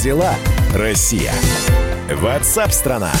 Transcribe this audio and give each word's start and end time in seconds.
дела, 0.00 0.34
Россия? 0.74 1.32
Ватсап-страна! 2.10 3.12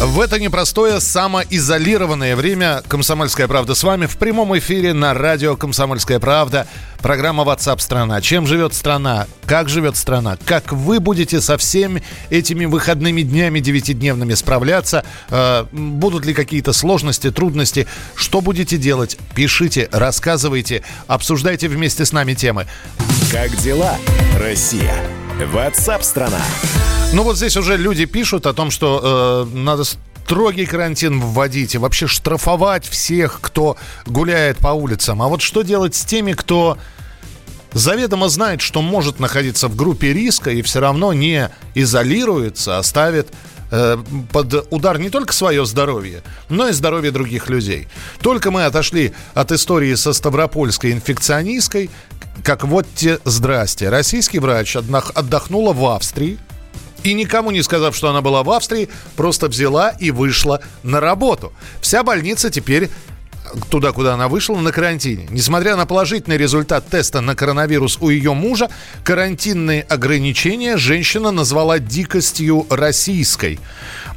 В 0.00 0.20
это 0.20 0.38
непростое 0.38 1.00
самоизолированное 1.00 2.34
время 2.34 2.82
«Комсомольская 2.88 3.48
правда» 3.48 3.74
с 3.74 3.82
вами 3.82 4.06
в 4.06 4.16
прямом 4.16 4.56
эфире 4.56 4.94
на 4.94 5.12
радио 5.12 5.56
«Комсомольская 5.56 6.18
правда». 6.18 6.66
Программа 7.02 7.42
WhatsApp 7.42 7.80
страна». 7.80 8.20
Чем 8.22 8.46
живет 8.46 8.74
страна? 8.74 9.26
Как 9.44 9.68
живет 9.68 9.96
страна? 9.96 10.38
Как 10.46 10.72
вы 10.72 11.00
будете 11.00 11.40
со 11.40 11.58
всеми 11.58 12.02
этими 12.30 12.64
выходными 12.64 13.22
днями 13.22 13.60
девятидневными 13.60 14.34
справляться? 14.34 15.04
Э, 15.30 15.66
будут 15.72 16.24
ли 16.24 16.32
какие-то 16.32 16.72
сложности, 16.72 17.30
трудности? 17.30 17.86
Что 18.14 18.40
будете 18.40 18.78
делать? 18.78 19.18
Пишите, 19.34 19.88
рассказывайте, 19.92 20.84
обсуждайте 21.06 21.68
вместе 21.68 22.04
с 22.04 22.12
нами 22.12 22.34
темы. 22.34 22.66
Как 23.30 23.54
дела, 23.56 23.96
Россия? 24.38 24.94
WhatsApp 25.44 26.02
страна. 26.02 26.40
Ну 27.12 27.22
вот 27.22 27.36
здесь 27.36 27.56
уже 27.56 27.76
люди 27.76 28.04
пишут 28.04 28.46
о 28.46 28.52
том, 28.52 28.70
что 28.70 29.46
э, 29.52 29.56
надо 29.56 29.84
строгий 29.84 30.66
карантин 30.66 31.20
вводить 31.20 31.74
и 31.74 31.78
вообще 31.78 32.06
штрафовать 32.06 32.86
всех, 32.86 33.38
кто 33.40 33.76
гуляет 34.04 34.58
по 34.58 34.68
улицам. 34.68 35.22
А 35.22 35.28
вот 35.28 35.40
что 35.40 35.62
делать 35.62 35.94
с 35.94 36.04
теми, 36.04 36.32
кто 36.32 36.76
заведомо 37.72 38.28
знает, 38.28 38.60
что 38.60 38.82
может 38.82 39.20
находиться 39.20 39.68
в 39.68 39.76
группе 39.76 40.12
риска 40.12 40.50
и 40.50 40.62
все 40.62 40.80
равно 40.80 41.12
не 41.12 41.50
изолируется, 41.74 42.78
а 42.78 42.82
ставит 42.82 43.28
э, 43.70 43.96
под 44.32 44.66
удар 44.70 44.98
не 44.98 45.08
только 45.08 45.32
свое 45.32 45.64
здоровье, 45.64 46.22
но 46.48 46.68
и 46.68 46.72
здоровье 46.72 47.10
других 47.10 47.48
людей. 47.48 47.88
Только 48.20 48.50
мы 48.50 48.64
отошли 48.64 49.14
от 49.34 49.52
истории 49.52 49.94
со 49.94 50.12
Ставропольской 50.12 50.92
инфекционисткой, 50.92 51.90
как 52.42 52.64
вот 52.64 52.86
те 52.94 53.18
здрасте. 53.24 53.88
Российский 53.88 54.38
врач 54.38 54.76
отдохнула 54.76 55.72
в 55.72 55.84
Австрии, 55.86 56.38
и 57.02 57.14
никому 57.14 57.50
не 57.50 57.62
сказав, 57.62 57.94
что 57.94 58.08
она 58.08 58.22
была 58.22 58.42
в 58.42 58.50
Австрии, 58.50 58.88
просто 59.16 59.48
взяла 59.48 59.90
и 59.90 60.10
вышла 60.10 60.60
на 60.82 61.00
работу. 61.00 61.52
Вся 61.80 62.02
больница 62.02 62.50
теперь 62.50 62.90
туда, 63.70 63.92
куда 63.92 64.14
она 64.14 64.28
вышла, 64.28 64.56
на 64.56 64.72
карантине. 64.72 65.26
Несмотря 65.30 65.76
на 65.76 65.86
положительный 65.86 66.36
результат 66.36 66.88
теста 66.88 67.20
на 67.20 67.34
коронавирус 67.34 67.98
у 68.00 68.10
ее 68.10 68.34
мужа, 68.34 68.68
карантинные 69.04 69.82
ограничения 69.82 70.76
женщина 70.76 71.30
назвала 71.30 71.78
дикостью 71.78 72.66
российской. 72.70 73.58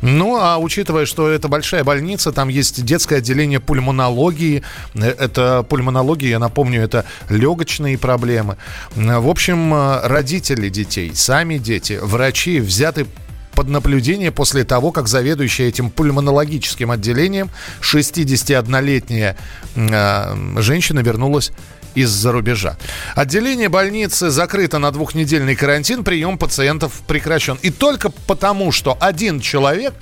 Ну, 0.02 0.38
а 0.40 0.58
учитывая, 0.58 1.06
что 1.06 1.30
это 1.30 1.48
большая 1.48 1.84
больница, 1.84 2.32
там 2.32 2.50
есть 2.50 2.84
детское 2.84 3.18
отделение 3.18 3.60
пульмонологии. 3.60 4.64
Это 4.96 5.64
пульмонология, 5.68 6.30
я 6.30 6.40
напомню, 6.40 6.82
это 6.82 7.06
легочные 7.30 7.98
проблемы. 7.98 8.58
В 8.96 9.30
общем, 9.30 9.74
родители 10.04 10.70
детей, 10.70 11.12
сами 11.14 11.58
дети, 11.58 12.00
врачи 12.02 12.60
взяты 12.60 13.06
под 13.56 13.68
наблюдение 13.68 14.32
после 14.32 14.64
того, 14.64 14.92
как 14.92 15.08
заведующая 15.08 15.68
этим 15.68 15.90
пульмонологическим 15.90 16.92
отделением 16.92 17.50
61-летняя 17.82 19.38
э, 19.76 20.36
женщина 20.62 21.00
вернулась 21.00 21.52
из-за 21.96 22.32
рубежа. 22.32 22.78
Отделение 23.16 23.70
больницы 23.70 24.30
закрыто 24.30 24.80
на 24.80 24.92
двухнедельный 24.92 25.56
карантин, 25.56 26.04
прием 26.04 26.38
пациентов 26.38 27.02
прекращен. 27.08 27.58
И 27.62 27.70
только 27.70 28.10
потому, 28.10 28.72
что 28.72 28.98
один 29.00 29.42
человек 29.42 29.94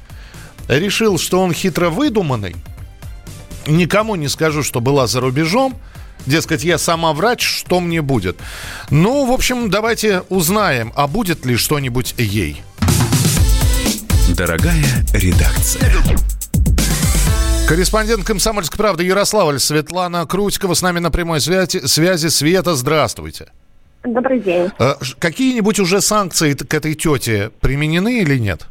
решил, 0.67 1.17
что 1.17 1.41
он 1.41 1.53
хитро 1.53 1.89
выдуманный, 1.89 2.55
никому 3.65 4.15
не 4.15 4.27
скажу, 4.27 4.63
что 4.63 4.81
была 4.81 5.07
за 5.07 5.19
рубежом, 5.19 5.79
Дескать, 6.25 6.63
я 6.63 6.77
сама 6.77 7.13
врач, 7.13 7.41
что 7.41 7.79
мне 7.79 8.01
будет? 8.01 8.37
Ну, 8.89 9.25
в 9.25 9.31
общем, 9.31 9.69
давайте 9.69 10.23
узнаем, 10.29 10.91
а 10.95 11.07
будет 11.07 11.45
ли 11.45 11.55
что-нибудь 11.55 12.13
ей. 12.17 12.61
Дорогая 14.39 15.03
редакция. 15.13 15.81
Корреспондент 17.67 18.23
«Комсомольской 18.23 18.77
правды» 18.77 19.03
Ярославль 19.03 19.59
Светлана 19.59 20.25
Крутикова 20.25 20.75
с 20.75 20.81
нами 20.81 20.99
на 20.99 21.11
прямой 21.11 21.41
связи. 21.41 21.85
связи. 21.85 22.27
Света, 22.27 22.75
здравствуйте. 22.75 23.47
Добрый 24.05 24.39
день. 24.39 24.69
Э, 24.79 24.93
какие-нибудь 25.19 25.81
уже 25.81 25.99
санкции 25.99 26.53
к 26.53 26.73
этой 26.73 26.95
тете 26.95 27.51
применены 27.59 28.19
или 28.19 28.37
нет? 28.37 28.61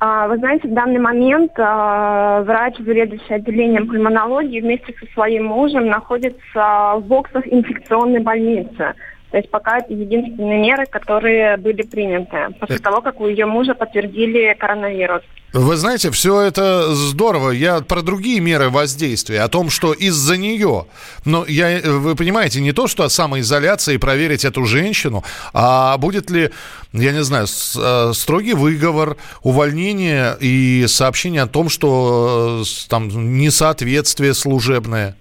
А, 0.00 0.26
вы 0.26 0.38
знаете, 0.38 0.66
в 0.66 0.74
данный 0.74 0.98
момент 0.98 1.52
а, 1.56 2.42
врач, 2.42 2.74
заведующий 2.78 3.32
отделением 3.32 3.86
пульмонологии, 3.86 4.60
вместе 4.60 4.92
со 4.98 5.06
своим 5.12 5.44
мужем 5.44 5.86
находится 5.86 6.94
в 6.96 7.02
боксах 7.06 7.46
инфекционной 7.46 8.20
больницы. 8.20 8.94
То 9.34 9.38
есть 9.38 9.50
пока 9.50 9.78
это 9.78 9.92
единственные 9.92 10.60
меры, 10.60 10.86
которые 10.86 11.56
были 11.56 11.82
приняты 11.82 12.54
после 12.60 12.76
э. 12.76 12.78
того, 12.78 13.00
как 13.00 13.20
у 13.20 13.26
ее 13.26 13.46
мужа 13.46 13.74
подтвердили 13.74 14.56
коронавирус. 14.56 15.22
Вы 15.52 15.74
знаете, 15.74 16.12
все 16.12 16.40
это 16.40 16.94
здорово. 16.94 17.50
Я 17.50 17.80
про 17.80 18.02
другие 18.02 18.38
меры 18.38 18.70
воздействия, 18.70 19.40
о 19.40 19.48
том, 19.48 19.70
что 19.70 19.92
из-за 19.92 20.36
нее. 20.36 20.86
Но 21.24 21.44
я, 21.48 21.80
вы 21.82 22.14
понимаете, 22.14 22.60
не 22.60 22.70
то, 22.70 22.86
что 22.86 23.08
самоизоляция 23.08 23.96
и 23.96 23.98
проверить 23.98 24.44
эту 24.44 24.66
женщину, 24.66 25.24
а 25.52 25.98
будет 25.98 26.30
ли, 26.30 26.50
я 26.92 27.10
не 27.10 27.24
знаю, 27.24 27.46
э, 27.46 28.12
строгий 28.14 28.54
выговор, 28.54 29.16
увольнение 29.42 30.36
и 30.38 30.84
сообщение 30.86 31.42
о 31.42 31.48
том, 31.48 31.68
что 31.68 32.62
э, 32.62 32.88
там 32.88 33.36
несоответствие 33.36 34.32
служебное. 34.32 35.16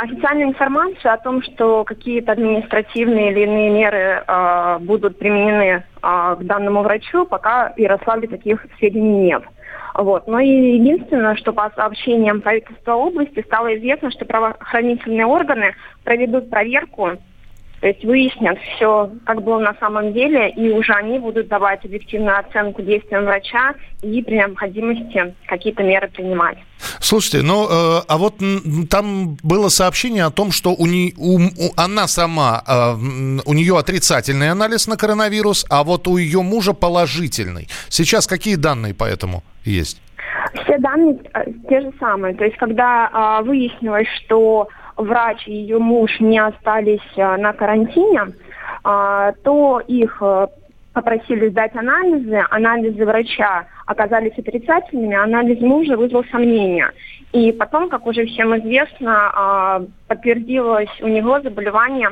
Официальная 0.00 0.46
информация 0.46 1.12
о 1.12 1.18
том, 1.18 1.42
что 1.42 1.82
какие-то 1.82 2.30
административные 2.30 3.32
или 3.32 3.40
иные 3.40 3.70
меры 3.70 4.22
э, 4.24 4.78
будут 4.78 5.18
применены 5.18 5.82
э, 5.82 5.82
к 6.00 6.38
данному 6.42 6.84
врачу, 6.84 7.26
пока 7.26 7.72
в 7.74 7.80
Ярославле 7.80 8.28
таких 8.28 8.64
сведений 8.78 9.26
нет. 9.26 9.42
Вот. 9.94 10.28
Но 10.28 10.38
и 10.38 10.76
единственное, 10.76 11.34
что 11.34 11.52
по 11.52 11.72
сообщениям 11.74 12.42
правительства 12.42 12.92
области 12.92 13.42
стало 13.42 13.76
известно, 13.76 14.12
что 14.12 14.24
правоохранительные 14.24 15.26
органы 15.26 15.74
проведут 16.04 16.48
проверку 16.48 17.14
то 17.80 17.86
есть 17.86 18.04
выяснят 18.04 18.58
все, 18.74 19.10
как 19.24 19.42
было 19.42 19.60
на 19.60 19.74
самом 19.78 20.12
деле, 20.12 20.50
и 20.50 20.70
уже 20.70 20.92
они 20.92 21.18
будут 21.18 21.48
давать 21.48 21.84
объективную 21.84 22.38
оценку 22.38 22.82
действиям 22.82 23.24
врача 23.24 23.74
и 24.02 24.22
при 24.22 24.34
необходимости 24.34 25.34
какие-то 25.46 25.82
меры 25.82 26.08
принимать. 26.08 26.58
Слушайте, 27.00 27.42
ну, 27.42 27.66
э, 27.66 28.02
а 28.06 28.18
вот 28.18 28.34
там 28.90 29.36
было 29.42 29.68
сообщение 29.68 30.24
о 30.24 30.30
том, 30.30 30.50
что 30.52 30.74
у 30.74 30.86
не, 30.86 31.14
у, 31.16 31.38
у, 31.38 31.72
она 31.76 32.06
сама, 32.08 32.62
э, 32.66 32.94
у 33.44 33.54
нее 33.54 33.78
отрицательный 33.78 34.50
анализ 34.50 34.86
на 34.88 34.96
коронавирус, 34.96 35.64
а 35.70 35.84
вот 35.84 36.08
у 36.08 36.16
ее 36.16 36.42
мужа 36.42 36.72
положительный. 36.72 37.68
Сейчас 37.88 38.26
какие 38.26 38.56
данные 38.56 38.94
по 38.94 39.04
этому 39.04 39.42
есть? 39.64 40.00
Все 40.64 40.78
данные 40.78 41.18
э, 41.34 41.44
те 41.68 41.80
же 41.80 41.92
самые. 42.00 42.34
То 42.34 42.44
есть, 42.44 42.56
когда 42.56 43.40
э, 43.40 43.44
выяснилось, 43.44 44.08
что 44.24 44.68
врач 44.98 45.46
и 45.46 45.52
ее 45.54 45.78
муж 45.78 46.20
не 46.20 46.38
остались 46.38 47.00
э, 47.16 47.36
на 47.36 47.52
карантине, 47.52 48.34
а, 48.84 49.32
то 49.44 49.80
их 49.86 50.18
э, 50.20 50.48
попросили 50.92 51.48
сдать 51.48 51.74
анализы. 51.74 52.44
Анализы 52.50 53.04
врача 53.06 53.66
оказались 53.86 54.36
отрицательными, 54.36 55.16
анализ 55.16 55.60
мужа 55.60 55.96
вызвал 55.96 56.24
сомнения. 56.30 56.90
И 57.32 57.52
потом, 57.52 57.88
как 57.88 58.06
уже 58.06 58.26
всем 58.26 58.56
известно, 58.58 59.30
а, 59.32 59.82
подтвердилось 60.08 60.90
у 61.00 61.08
него 61.08 61.40
заболевание 61.40 62.10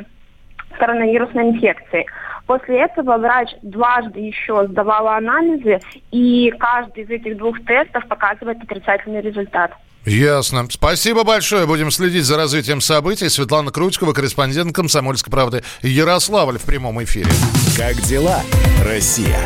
коронавирусной 0.79 1.51
инфекцией. 1.51 2.07
После 2.47 2.83
этого 2.83 3.17
врач 3.17 3.51
дважды 3.63 4.21
еще 4.21 4.67
сдавал 4.69 5.09
анализы, 5.09 5.81
и 6.13 6.53
каждый 6.59 7.03
из 7.05 7.11
этих 7.11 7.37
двух 7.39 7.59
тестов 7.65 8.07
показывает 8.07 8.63
отрицательный 8.63 9.21
результат. 9.21 9.73
Ясно. 10.07 10.69
Спасибо 10.71 11.25
большое. 11.25 11.67
Будем 11.67 11.91
следить 11.91 12.25
за 12.25 12.37
развитием 12.37 12.81
событий. 12.81 13.29
Светлана 13.29 13.73
Крутикова, 13.73 14.13
корреспондент 14.13 14.73
«Комсомольской 14.73 15.33
правды» 15.33 15.65
Ярославль 15.83 16.59
в 16.59 16.63
прямом 16.63 17.03
эфире. 17.03 17.29
Как 17.77 18.01
дела, 18.03 18.41
Россия? 18.85 19.41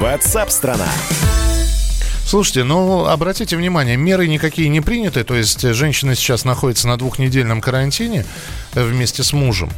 Ватсап-страна! 0.00 0.88
Слушайте, 2.24 2.64
ну, 2.64 3.04
обратите 3.04 3.56
внимание, 3.56 3.96
меры 3.96 4.28
никакие 4.28 4.70
не 4.70 4.80
приняты. 4.80 5.24
То 5.24 5.34
есть 5.34 5.60
женщина 5.60 6.14
сейчас 6.14 6.46
находится 6.46 6.88
на 6.88 6.96
двухнедельном 6.96 7.60
карантине 7.60 8.24
вместе 8.74 9.22
с 9.22 9.34
мужем. 9.34 9.70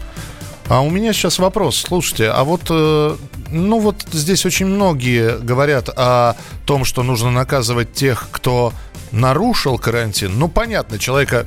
А 0.68 0.80
у 0.82 0.90
меня 0.90 1.12
сейчас 1.12 1.40
вопрос. 1.40 1.76
Слушайте, 1.76 2.28
а 2.30 2.44
вот, 2.44 2.62
э, 2.70 3.16
ну 3.50 3.78
вот 3.80 4.06
здесь 4.12 4.46
очень 4.46 4.66
многие 4.66 5.38
говорят 5.38 5.88
о 5.88 6.36
том, 6.66 6.84
что 6.84 7.02
нужно 7.02 7.30
наказывать 7.30 7.92
тех, 7.92 8.28
кто 8.30 8.72
нарушил 9.12 9.78
карантин. 9.78 10.38
Ну, 10.38 10.48
понятно, 10.48 10.98
человека 10.98 11.46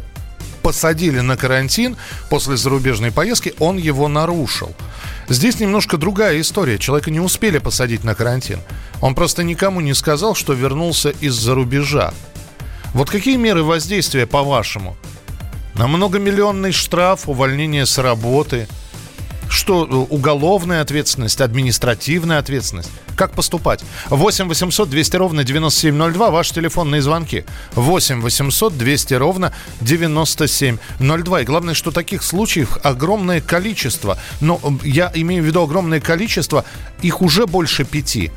посадили 0.62 1.20
на 1.20 1.38
карантин 1.38 1.98
после 2.30 2.58
зарубежной 2.58 3.12
поездки, 3.12 3.54
он 3.60 3.78
его 3.78 4.08
нарушил. 4.08 4.74
Здесь 5.30 5.60
немножко 5.60 5.98
другая 5.98 6.40
история. 6.42 6.78
Человека 6.78 7.12
не 7.12 7.20
успели 7.20 7.58
посадить 7.58 8.04
на 8.04 8.16
карантин. 8.16 8.60
Он 9.02 9.16
просто 9.16 9.44
никому 9.44 9.82
не 9.82 9.94
сказал, 9.94 10.36
что 10.36 10.54
вернулся 10.54 11.10
из-за 11.10 11.56
рубежа. 11.56 12.14
Вот 12.94 13.10
какие 13.10 13.38
меры 13.38 13.64
воздействия, 13.64 14.26
по-вашему? 14.26 14.96
На 15.76 15.88
многомиллионный 15.88 16.72
штраф, 16.72 17.28
увольнение 17.28 17.86
с 17.86 17.98
работы– 17.98 18.68
Что, 19.54 19.86
э, 19.86 19.96
уголовная 20.10 20.82
ответственность, 20.82 21.40
административная 21.40 22.40
ответственность? 22.40 22.90
Как 23.16 23.34
поступать? 23.34 23.84
8 24.10 24.48
800 24.48 24.90
200 24.90 25.16
ровно 25.16 25.44
9702, 25.44 26.32
ваши 26.32 26.56
телефонные 26.56 27.04
звонки. 27.04 27.46
8 27.76 28.22
800 28.22 28.76
200 28.76 29.14
ровно 29.14 29.54
9702. 29.82 31.42
И 31.42 31.46
главное, 31.46 31.76
что 31.76 31.92
таких 31.92 32.24
случаев 32.24 32.80
огромное 32.82 33.42
количество. 33.42 34.18
Но 34.42 34.60
я 34.84 35.12
имею 35.14 35.44
в 35.44 35.46
виду 35.46 35.62
огромное 35.62 36.00
количество, 36.02 36.66
их 37.04 37.22
уже 37.22 37.46
больше 37.46 37.86
пяти. 37.86 38.32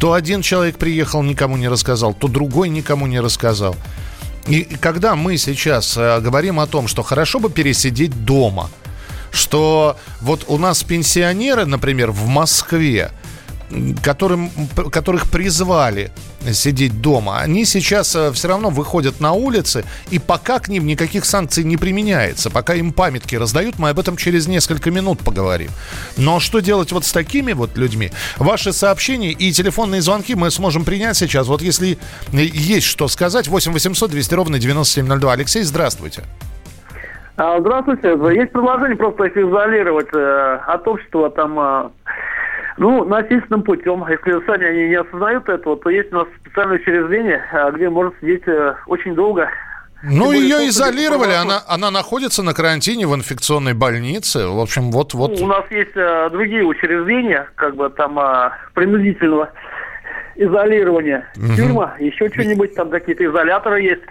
То 0.00 0.14
один 0.14 0.42
человек 0.42 0.78
приехал, 0.78 1.22
никому 1.22 1.56
не 1.56 1.68
рассказал, 1.68 2.12
то 2.12 2.26
другой 2.26 2.70
никому 2.70 3.06
не 3.06 3.20
рассказал. 3.20 3.76
И 4.48 4.64
когда 4.80 5.14
мы 5.14 5.36
сейчас 5.36 5.96
э, 5.96 6.20
говорим 6.20 6.58
о 6.58 6.66
том, 6.66 6.88
что 6.88 7.04
хорошо 7.04 7.38
бы 7.38 7.50
пересидеть 7.50 8.24
дома, 8.24 8.68
что 9.36 9.96
вот 10.20 10.44
у 10.48 10.58
нас 10.58 10.82
пенсионеры, 10.82 11.66
например, 11.66 12.10
в 12.10 12.26
Москве, 12.26 13.12
которым, 14.02 14.50
которых 14.90 15.30
призвали 15.30 16.12
сидеть 16.52 17.00
дома, 17.00 17.40
они 17.40 17.64
сейчас 17.64 18.14
э, 18.14 18.30
все 18.32 18.48
равно 18.48 18.70
выходят 18.70 19.20
на 19.20 19.32
улицы, 19.32 19.84
и 20.10 20.20
пока 20.20 20.60
к 20.60 20.68
ним 20.68 20.86
никаких 20.86 21.24
санкций 21.24 21.64
не 21.64 21.76
применяется, 21.76 22.50
пока 22.50 22.74
им 22.74 22.92
памятки 22.92 23.34
раздают, 23.34 23.78
мы 23.78 23.88
об 23.88 23.98
этом 23.98 24.16
через 24.16 24.46
несколько 24.46 24.92
минут 24.92 25.18
поговорим. 25.18 25.70
Но 26.16 26.38
что 26.38 26.60
делать 26.60 26.92
вот 26.92 27.04
с 27.04 27.12
такими 27.12 27.52
вот 27.52 27.76
людьми? 27.76 28.12
Ваши 28.36 28.72
сообщения 28.72 29.32
и 29.32 29.50
телефонные 29.50 30.02
звонки 30.02 30.36
мы 30.36 30.50
сможем 30.52 30.84
принять 30.84 31.16
сейчас. 31.16 31.48
Вот 31.48 31.62
если 31.62 31.98
есть 32.32 32.86
что 32.86 33.08
сказать, 33.08 33.48
8 33.48 33.72
800 33.72 34.10
200 34.10 34.34
ровно 34.34 34.58
9702. 34.60 35.32
Алексей, 35.32 35.62
здравствуйте. 35.64 36.22
А, 36.22 36.55
здравствуйте. 37.36 38.08
Есть 38.38 38.52
предложение 38.52 38.96
просто 38.96 39.24
их 39.24 39.36
изолировать 39.36 40.08
э, 40.14 40.58
от 40.66 40.88
общества 40.88 41.30
там 41.30 41.58
э, 41.58 41.88
ну, 42.78 43.04
насильственным 43.04 43.62
путем. 43.62 44.04
Если 44.08 44.44
сами 44.46 44.66
они 44.66 44.88
не 44.88 44.94
осознают 44.94 45.48
этого, 45.48 45.76
то 45.76 45.90
есть 45.90 46.12
у 46.12 46.16
нас 46.16 46.28
специальное 46.40 46.76
учреждение, 46.76 47.42
а, 47.52 47.70
где 47.70 47.88
можно 47.88 48.12
сидеть 48.20 48.46
э, 48.46 48.74
очень 48.86 49.14
долго. 49.14 49.48
Ну, 50.02 50.30
ее 50.30 50.68
изолировали, 50.68 51.32
она, 51.32 51.62
она 51.66 51.90
находится 51.90 52.42
на 52.42 52.54
карантине 52.54 53.06
в 53.06 53.14
инфекционной 53.14 53.72
больнице. 53.74 54.46
В 54.46 54.60
общем, 54.60 54.90
вот... 54.90 55.14
вот. 55.14 55.38
Ну, 55.38 55.46
у 55.46 55.48
нас 55.48 55.64
есть 55.70 55.96
а, 55.96 56.28
другие 56.30 56.64
учреждения, 56.64 57.48
как 57.56 57.76
бы 57.76 57.88
там 57.90 58.18
а, 58.18 58.52
принудительного 58.74 59.50
изолирования. 60.36 61.26
Угу. 61.36 61.56
Тюрьма, 61.56 61.96
еще 61.98 62.28
что-нибудь, 62.28 62.74
там 62.74 62.90
какие-то 62.90 63.24
изоляторы 63.24 63.80
есть. 63.82 64.02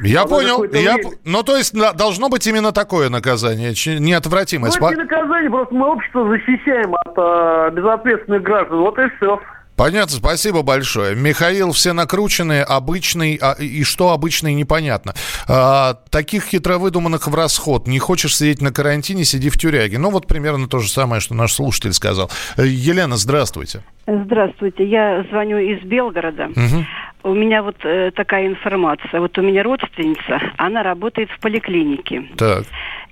Я 0.00 0.22
а 0.22 0.26
понял. 0.26 0.64
Я... 0.64 0.96
Ну, 1.24 1.42
то 1.42 1.56
есть 1.56 1.74
должно 1.74 2.28
быть 2.28 2.46
именно 2.46 2.72
такое 2.72 3.08
наказание, 3.08 3.70
неотвратимое. 3.98 4.70
Ну, 4.70 4.86
это 4.86 4.96
не 4.96 5.02
наказание, 5.02 5.50
просто 5.50 5.74
мы 5.74 5.92
общество 5.92 6.28
защищаем 6.28 6.94
от 6.94 7.14
э, 7.16 7.70
безответственных 7.74 8.42
граждан. 8.42 8.78
Вот 8.78 8.98
и 8.98 9.08
все. 9.16 9.40
Понятно, 9.78 10.16
спасибо 10.16 10.62
большое. 10.62 11.14
Михаил, 11.14 11.70
все 11.70 11.92
накрученные, 11.92 12.64
обычный, 12.64 13.38
а, 13.40 13.52
и 13.52 13.84
что 13.84 14.10
обычный, 14.10 14.52
непонятно. 14.54 15.14
А, 15.48 15.94
таких 16.10 16.46
хитро 16.46 16.78
выдуманных 16.78 17.28
в 17.28 17.34
расход. 17.34 17.86
Не 17.86 18.00
хочешь 18.00 18.36
сидеть 18.36 18.60
на 18.60 18.72
карантине, 18.72 19.24
сиди 19.24 19.50
в 19.50 19.56
тюряге. 19.56 19.98
Ну, 19.98 20.10
вот 20.10 20.26
примерно 20.26 20.66
то 20.66 20.80
же 20.80 20.88
самое, 20.88 21.20
что 21.20 21.34
наш 21.34 21.52
слушатель 21.52 21.92
сказал. 21.92 22.28
Э, 22.56 22.66
Елена, 22.66 23.16
здравствуйте. 23.16 23.82
Здравствуйте, 24.08 24.84
я 24.84 25.24
звоню 25.30 25.58
из 25.58 25.80
Белгорода. 25.84 26.46
Угу. 26.46 27.30
У 27.30 27.34
меня 27.34 27.62
вот 27.62 27.76
э, 27.84 28.10
такая 28.10 28.48
информация. 28.48 29.20
Вот 29.20 29.38
у 29.38 29.42
меня 29.42 29.62
родственница, 29.62 30.40
она 30.56 30.82
работает 30.82 31.30
в 31.30 31.38
поликлинике. 31.38 32.24
Так. 32.36 32.64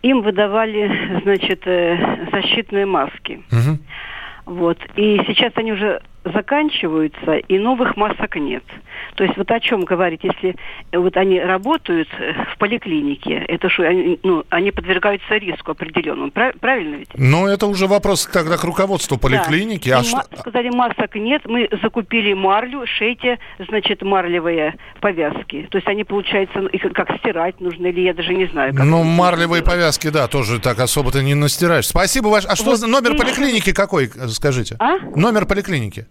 Им 0.02 0.22
выдавали, 0.22 1.20
значит, 1.22 1.62
э, 1.64 2.26
защитные 2.32 2.86
маски. 2.86 3.44
Угу. 3.52 3.78
Вот. 4.46 4.78
И 4.96 5.20
сейчас 5.28 5.52
они 5.54 5.72
уже 5.72 6.00
заканчиваются, 6.32 7.36
и 7.36 7.58
новых 7.58 7.96
масок 7.96 8.36
нет. 8.36 8.64
То 9.14 9.24
есть 9.24 9.36
вот 9.36 9.50
о 9.50 9.60
чем 9.60 9.84
говорить, 9.84 10.20
если 10.22 10.56
э, 10.92 10.98
вот 10.98 11.16
они 11.16 11.40
работают 11.40 12.08
э, 12.18 12.32
в 12.54 12.58
поликлинике, 12.58 13.44
это 13.48 13.68
что, 13.68 13.84
они, 13.84 14.18
ну, 14.22 14.44
они 14.50 14.70
подвергаются 14.70 15.36
риску 15.36 15.72
определенному, 15.72 16.30
правильно 16.30 16.96
ведь? 16.96 17.08
Ну, 17.14 17.46
это 17.46 17.66
уже 17.66 17.86
вопрос 17.86 18.26
тогда 18.26 18.56
к 18.56 18.64
руководству 18.64 19.18
поликлиники. 19.18 19.88
Да. 19.88 19.98
А 19.98 20.02
что... 20.04 20.22
Сказали, 20.38 20.70
масок 20.70 21.14
нет, 21.14 21.42
мы 21.46 21.68
закупили 21.82 22.32
марлю, 22.32 22.86
шейте, 22.86 23.38
значит, 23.58 24.02
марлевые 24.02 24.74
повязки. 25.00 25.68
То 25.70 25.78
есть 25.78 25.88
они, 25.88 26.04
получается, 26.04 26.60
их 26.66 26.82
как 26.92 27.16
стирать 27.18 27.60
нужно, 27.60 27.86
или 27.86 28.00
я 28.00 28.14
даже 28.14 28.34
не 28.34 28.46
знаю. 28.46 28.74
Как 28.74 28.84
ну, 28.84 29.02
марлевые 29.02 29.62
делать. 29.62 29.64
повязки, 29.64 30.08
да, 30.08 30.28
тоже 30.28 30.60
так 30.60 30.78
особо-то 30.80 31.22
не 31.22 31.34
настираешь. 31.34 31.86
Спасибо 31.86 32.28
ваш. 32.28 32.44
А 32.46 32.56
что 32.56 32.70
вот, 32.70 32.86
номер 32.86 33.16
поликлиники 33.16 33.72
какой, 33.72 34.10
скажите? 34.28 34.76
А? 34.78 34.98
Номер 35.14 35.46
поликлиники. 35.46 36.06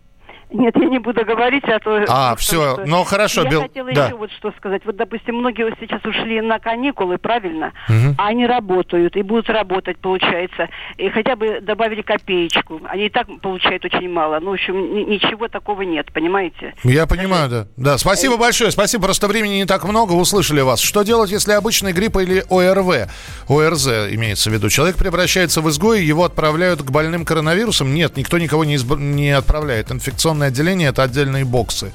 Нет, 0.51 0.75
я 0.75 0.85
не 0.85 0.99
буду 0.99 1.25
говорить, 1.25 1.63
а 1.65 1.79
то... 1.79 2.05
А, 2.07 2.35
все, 2.35 2.73
что... 2.73 2.85
ну 2.85 3.03
хорошо. 3.03 3.43
Я 3.43 3.49
Бел... 3.49 3.61
хотела 3.63 3.91
да. 3.91 4.05
еще 4.05 4.15
вот 4.15 4.31
что 4.31 4.51
сказать. 4.57 4.83
Вот, 4.85 4.95
допустим, 4.95 5.35
многие 5.35 5.73
сейчас 5.79 6.03
ушли 6.05 6.41
на 6.41 6.59
каникулы, 6.59 7.17
правильно? 7.17 7.73
Угу. 7.89 8.15
А 8.17 8.27
они 8.27 8.45
работают 8.45 9.15
и 9.15 9.21
будут 9.21 9.49
работать, 9.49 9.97
получается. 9.97 10.69
И 10.97 11.09
хотя 11.09 11.35
бы 11.35 11.59
добавили 11.61 12.01
копеечку. 12.01 12.81
Они 12.85 13.07
и 13.07 13.09
так 13.09 13.27
получают 13.41 13.85
очень 13.85 14.09
мало. 14.09 14.39
Ну, 14.39 14.51
в 14.51 14.53
общем, 14.53 14.75
ничего 15.09 15.47
такого 15.47 15.81
нет, 15.81 16.11
понимаете? 16.13 16.73
Я 16.83 17.07
понимаю, 17.07 17.49
да. 17.49 17.67
Да, 17.77 17.97
спасибо 17.97 18.37
большое. 18.37 18.71
Спасибо, 18.71 19.05
просто 19.05 19.27
времени 19.27 19.55
не 19.55 19.65
так 19.65 19.83
много. 19.83 20.13
Услышали 20.13 20.61
вас. 20.61 20.79
Что 20.79 21.03
делать, 21.03 21.31
если 21.31 21.53
обычный 21.53 21.91
грипп 21.91 22.17
или 22.17 22.43
ОРВ? 22.49 23.09
ОРЗ 23.49 23.87
имеется 24.11 24.49
в 24.49 24.53
виду. 24.53 24.69
Человек 24.69 24.97
превращается 24.97 25.61
в 25.61 25.69
изгоя, 25.69 25.99
его 25.99 26.23
отправляют 26.23 26.81
к 26.81 26.91
больным 26.91 27.25
коронавирусом? 27.25 27.93
Нет, 27.93 28.17
никто 28.17 28.37
никого 28.37 28.63
не, 28.63 28.75
изб... 28.75 28.97
не 28.97 29.31
отправляет. 29.31 29.91
Инфекционная 29.91 30.34
приемное 30.35 30.49
отделение– 30.49 30.89
это 30.89 31.03
отдельные 31.03 31.45
боксы. 31.45 31.91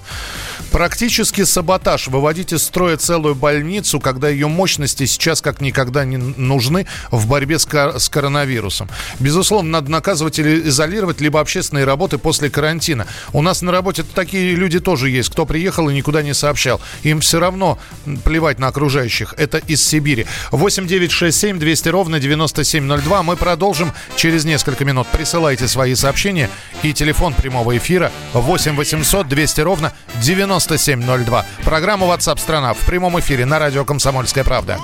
Практически 0.72 1.44
саботаж. 1.44 2.08
Выводить 2.08 2.52
из 2.52 2.62
строя 2.62 2.96
целую 2.96 3.34
больницу, 3.34 3.98
когда 4.00 4.28
ее 4.28 4.46
мощности 4.46 5.04
сейчас 5.06 5.40
как 5.40 5.60
никогда 5.60 6.04
не 6.04 6.16
нужны 6.16 6.87
в 7.10 7.26
борьбе 7.26 7.58
с, 7.58 7.66
кор- 7.66 7.98
с 7.98 8.08
коронавирусом. 8.08 8.88
Безусловно, 9.19 9.70
надо 9.70 9.90
наказывать 9.90 10.38
или 10.38 10.69
изолировать, 10.69 11.20
либо 11.20 11.40
общественные 11.40 11.84
работы 11.84 12.19
после 12.19 12.50
карантина. 12.50 13.06
У 13.32 13.42
нас 13.42 13.62
на 13.62 13.72
работе 13.72 14.04
такие 14.04 14.54
люди 14.54 14.78
тоже 14.78 15.10
есть, 15.10 15.31
кто 15.31 15.44
приехал 15.44 15.88
и 15.90 15.94
никуда 15.94 16.22
не 16.22 16.34
сообщал. 16.34 16.81
Им 17.02 17.20
все 17.20 17.40
равно 17.40 17.78
плевать 18.25 18.58
на 18.58 18.69
окружающих. 18.69 19.34
Это 19.38 19.58
из 19.58 19.84
Сибири. 19.84 20.26
8 20.52 20.86
9 20.86 21.10
6 21.10 21.36
7 21.38 21.58
200 21.58 21.88
ровно 21.88 22.20
9702. 22.20 23.22
Мы 23.22 23.36
продолжим 23.36 23.93
через 24.16 24.44
несколько 24.44 24.84
минут. 24.84 25.08
Присылайте 25.08 25.67
свои 25.67 25.94
сообщения 25.96 26.48
и 26.82 26.93
телефон 26.93 27.34
прямого 27.34 27.76
эфира 27.76 28.12
8 28.32 28.77
800 28.77 29.29
200 29.29 29.60
ровно 29.60 29.93
9702. 30.22 31.46
Программа 31.65 32.06
WhatsApp 32.06 32.39
страна 32.39 32.75
в 32.75 32.79
прямом 32.81 33.19
эфире 33.20 33.44
на 33.46 33.58
радио 33.58 33.84
Комсомольская 33.84 34.44
правда. 34.44 34.79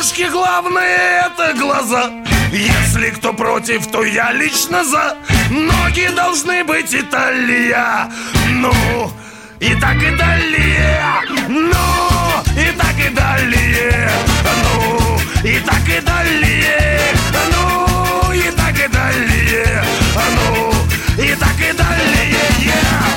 Девушке 0.00 0.30
главное 0.30 1.26
это 1.26 1.52
глаза. 1.58 2.10
Если 2.50 3.10
кто 3.10 3.34
против, 3.34 3.86
то 3.88 4.02
я 4.02 4.32
лично 4.32 4.82
за. 4.82 5.14
Ноги 5.50 6.08
должны 6.16 6.64
быть 6.64 6.94
Италия. 6.94 8.10
Ну, 8.48 8.72
и 9.60 9.74
так 9.74 10.02
и 10.02 10.10
далее. 10.16 11.00
Ну, 11.48 11.76
и 12.56 12.72
так 12.78 12.98
и 12.98 13.10
далее. 13.10 14.10
Ну, 14.64 15.18
и 15.44 15.58
так 15.60 15.86
и 15.86 16.00
далее. 16.00 17.14
Ну, 17.52 18.32
и 18.32 18.50
так 18.52 18.74
и 18.74 18.88
далее. 18.88 19.84
Ну, 20.36 20.72
и 21.22 21.34
так 21.34 21.60
и 21.60 21.72
далее. 21.72 21.90
Yeah. 22.62 23.10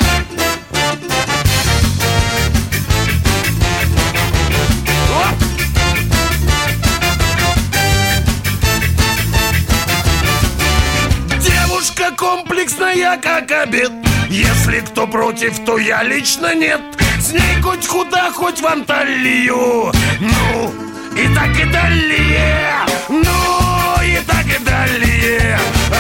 Комплексная, 12.18 13.18
как 13.18 13.52
обед 13.52 13.92
если 14.34 14.80
кто 14.80 15.06
против, 15.06 15.64
то 15.64 15.78
я 15.78 16.02
лично 16.02 16.56
нет. 16.56 16.82
С 17.20 17.32
ней 17.32 17.62
хоть 17.62 17.88
куда, 17.88 18.32
хоть 18.32 18.62
в 18.62 18.66
Анталию 18.66 19.92
Ну, 20.20 20.74
и 21.16 21.34
так 21.36 21.60
и 21.60 21.66
далее. 21.72 22.74
Ну, 23.10 24.02
и 24.04 24.18
так 24.26 24.46
и 24.48 24.64
далее. 24.64 25.60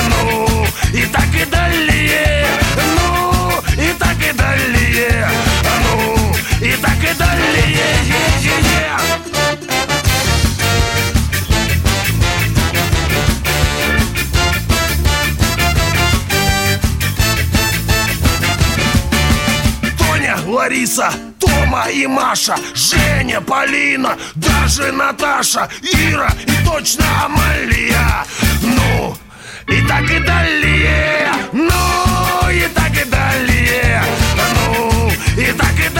Ну, 0.09 0.65
и 0.93 1.05
так 1.05 1.29
и 1.35 1.45
далее. 1.45 2.47
Ну, 2.97 3.51
и 3.77 3.93
так 3.99 4.17
и 4.17 4.33
далее. 4.35 5.29
Ну, 5.83 6.35
и 6.59 6.71
так 6.77 6.97
и 6.97 7.17
далее 7.17 7.33
Лариса, 20.63 21.11
Тома 21.41 21.89
и 21.89 22.07
Маша, 22.07 22.55
Женя, 22.73 23.41
Полина, 23.41 24.17
даже 24.35 24.93
Наташа, 24.93 25.67
Ира 25.81 26.29
и 26.47 26.65
точно 26.65 27.03
Амалия. 27.25 28.25
Ну, 28.61 29.13
и 29.67 29.85
так 29.85 30.09
и 30.09 30.19
далее, 30.19 31.33
ну, 31.51 32.49
и 32.49 32.65
так 32.73 32.91
и 32.91 33.03
далее, 33.09 34.03
ну, 34.55 35.11
и 35.37 35.51
так 35.51 35.77
и 35.85 35.92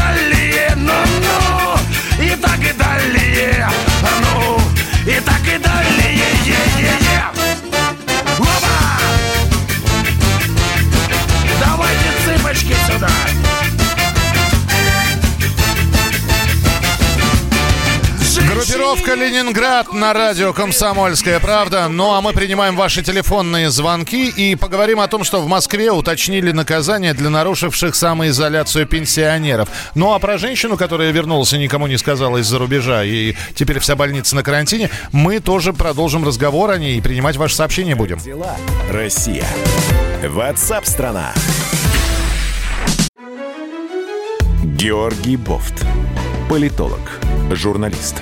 Группировка 18.94 19.26
«Ленинград» 19.26 19.92
на 19.92 20.14
радио 20.14 20.54
«Комсомольская 20.54 21.40
правда». 21.40 21.88
Ну, 21.88 22.14
а 22.14 22.22
мы 22.22 22.32
принимаем 22.32 22.76
ваши 22.76 23.02
телефонные 23.02 23.72
звонки 23.72 24.30
и 24.30 24.54
поговорим 24.54 25.00
о 25.00 25.08
том, 25.08 25.24
что 25.24 25.42
в 25.42 25.48
Москве 25.48 25.92
уточнили 25.92 26.52
наказание 26.52 27.16
для 27.16 27.32
нарушивших 27.32 27.96
самоизоляцию 27.96 28.86
пенсионеров. 28.86 29.68
Ну, 29.96 30.14
а 30.14 30.20
про 30.20 30.38
женщину, 30.38 30.78
которая 30.78 31.10
вернулась 31.10 31.54
и 31.54 31.58
никому 31.58 31.88
не 31.88 31.98
сказала 31.98 32.38
из-за 32.38 32.60
рубежа, 32.60 33.04
и 33.04 33.34
теперь 33.56 33.80
вся 33.80 33.96
больница 33.96 34.36
на 34.36 34.44
карантине, 34.44 34.92
мы 35.12 35.40
тоже 35.40 35.74
продолжим 35.74 36.24
разговор 36.24 36.70
о 36.70 36.78
ней 36.78 37.00
и 37.00 37.02
принимать 37.02 37.36
ваши 37.36 37.56
сообщения 37.56 37.96
будем. 37.96 38.20
Дела. 38.20 38.58
Россия. 38.92 39.48
Ватсап-страна. 40.22 41.34
Георгий 44.64 45.38
Бофт. 45.38 45.84
Политолог, 46.48 47.00
журналист, 47.52 48.22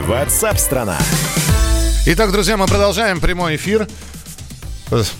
Ватсап-страна. 0.00 0.98
Итак, 2.06 2.32
друзья, 2.32 2.56
мы 2.56 2.66
продолжаем 2.66 3.20
прямой 3.20 3.54
эфир. 3.56 3.86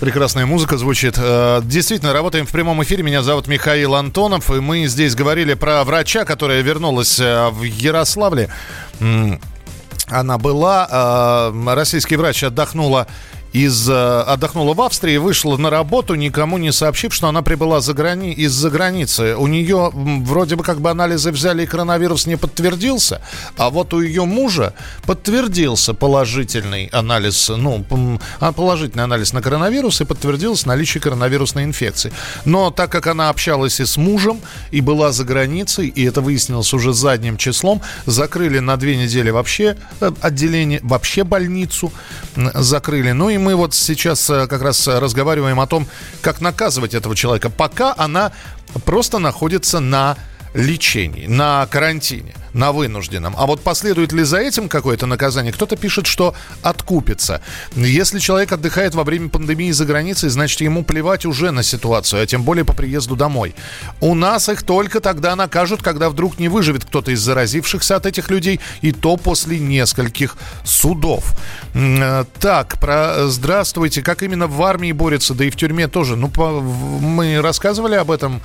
Прекрасная 0.00 0.46
музыка 0.46 0.76
звучит. 0.76 1.14
Э, 1.16 1.60
Действительно, 1.64 2.12
работаем 2.12 2.44
в 2.46 2.50
прямом 2.50 2.82
эфире. 2.82 3.02
Меня 3.02 3.22
зовут 3.22 3.46
Михаил 3.46 3.94
Антонов. 3.94 4.50
И 4.50 4.60
мы 4.60 4.86
здесь 4.86 5.14
говорили 5.14 5.54
про 5.54 5.84
врача, 5.84 6.24
которая 6.24 6.60
вернулась 6.62 7.18
э, 7.20 7.50
в 7.50 7.62
Ярославле. 7.62 8.50
Она 10.08 10.38
была, 10.38 11.52
э, 11.54 11.74
российский 11.74 12.16
врач 12.16 12.42
отдохнула 12.42 13.06
из, 13.54 13.88
э, 13.88 14.20
отдохнула 14.22 14.74
в 14.74 14.80
Австрии, 14.80 15.16
вышла 15.16 15.56
на 15.56 15.70
работу, 15.70 16.16
никому 16.16 16.58
не 16.58 16.72
сообщив, 16.72 17.14
что 17.14 17.28
она 17.28 17.40
прибыла 17.42 17.80
за 17.80 17.94
грани... 17.94 18.32
из-за 18.32 18.68
границы. 18.68 19.36
У 19.36 19.46
нее 19.46 19.92
вроде 19.94 20.56
бы 20.56 20.64
как 20.64 20.80
бы 20.80 20.90
анализы 20.90 21.30
взяли, 21.30 21.62
и 21.62 21.66
коронавирус 21.66 22.26
не 22.26 22.36
подтвердился, 22.36 23.22
а 23.56 23.70
вот 23.70 23.94
у 23.94 24.00
ее 24.00 24.24
мужа 24.24 24.74
подтвердился 25.06 25.94
положительный 25.94 26.86
анализ, 26.86 27.48
ну, 27.48 27.84
а, 28.40 28.50
положительный 28.50 29.04
анализ 29.04 29.32
на 29.32 29.40
коронавирус 29.40 30.00
и 30.00 30.04
подтвердилось 30.04 30.66
наличие 30.66 31.00
коронавирусной 31.00 31.62
инфекции. 31.62 32.12
Но 32.44 32.72
так 32.72 32.90
как 32.90 33.06
она 33.06 33.28
общалась 33.28 33.78
и 33.78 33.84
с 33.84 33.96
мужем, 33.96 34.40
и 34.72 34.80
была 34.80 35.12
за 35.12 35.22
границей, 35.22 35.86
и 35.86 36.02
это 36.02 36.20
выяснилось 36.22 36.74
уже 36.74 36.92
задним 36.92 37.36
числом, 37.36 37.80
закрыли 38.04 38.58
на 38.58 38.76
две 38.76 38.96
недели 38.96 39.30
вообще 39.30 39.76
э, 40.00 40.10
отделение, 40.22 40.80
вообще 40.82 41.22
больницу 41.22 41.92
закрыли. 42.34 43.12
Ну 43.12 43.30
и 43.30 43.43
мы 43.44 43.54
вот 43.54 43.74
сейчас 43.74 44.28
э, 44.30 44.46
как 44.46 44.62
раз 44.62 44.88
э, 44.88 44.98
разговариваем 44.98 45.60
о 45.60 45.66
том, 45.66 45.86
как 46.22 46.40
наказывать 46.40 46.94
этого 46.94 47.14
человека, 47.14 47.50
пока 47.50 47.94
она 47.96 48.32
просто 48.84 49.18
находится 49.18 49.80
на 49.80 50.16
лечении, 50.54 51.26
на 51.26 51.66
карантине, 51.66 52.34
на 52.52 52.70
вынужденном. 52.70 53.34
А 53.36 53.46
вот 53.46 53.60
последует 53.62 54.12
ли 54.12 54.22
за 54.22 54.38
этим 54.38 54.68
какое-то 54.68 55.06
наказание? 55.06 55.52
Кто-то 55.52 55.76
пишет, 55.76 56.06
что 56.06 56.34
откупится. 56.62 57.40
Если 57.74 58.20
человек 58.20 58.52
отдыхает 58.52 58.94
во 58.94 59.02
время 59.02 59.28
пандемии 59.28 59.72
за 59.72 59.84
границей, 59.84 60.30
значит 60.30 60.60
ему 60.60 60.84
плевать 60.84 61.26
уже 61.26 61.50
на 61.50 61.62
ситуацию, 61.64 62.22
а 62.22 62.26
тем 62.26 62.44
более 62.44 62.64
по 62.64 62.72
приезду 62.72 63.16
домой. 63.16 63.54
У 64.00 64.14
нас 64.14 64.48
их 64.48 64.62
только 64.62 65.00
тогда 65.00 65.34
накажут, 65.34 65.82
когда 65.82 66.08
вдруг 66.08 66.38
не 66.38 66.48
выживет 66.48 66.84
кто-то 66.84 67.10
из 67.10 67.20
заразившихся 67.20 67.96
от 67.96 68.06
этих 68.06 68.30
людей, 68.30 68.60
и 68.80 68.92
то 68.92 69.16
после 69.16 69.58
нескольких 69.58 70.36
судов. 70.64 71.32
Э, 71.74 72.24
Так, 72.38 72.78
про 72.78 73.26
здравствуйте, 73.26 74.02
как 74.02 74.22
именно 74.22 74.46
в 74.46 74.62
армии 74.62 74.92
борются, 74.92 75.34
да 75.34 75.44
и 75.44 75.50
в 75.50 75.56
тюрьме 75.56 75.88
тоже. 75.88 76.14
Ну, 76.16 76.28
по- 76.28 76.60
мы 76.60 77.40
рассказывали 77.42 77.96
об 77.96 78.10
этом 78.12 78.40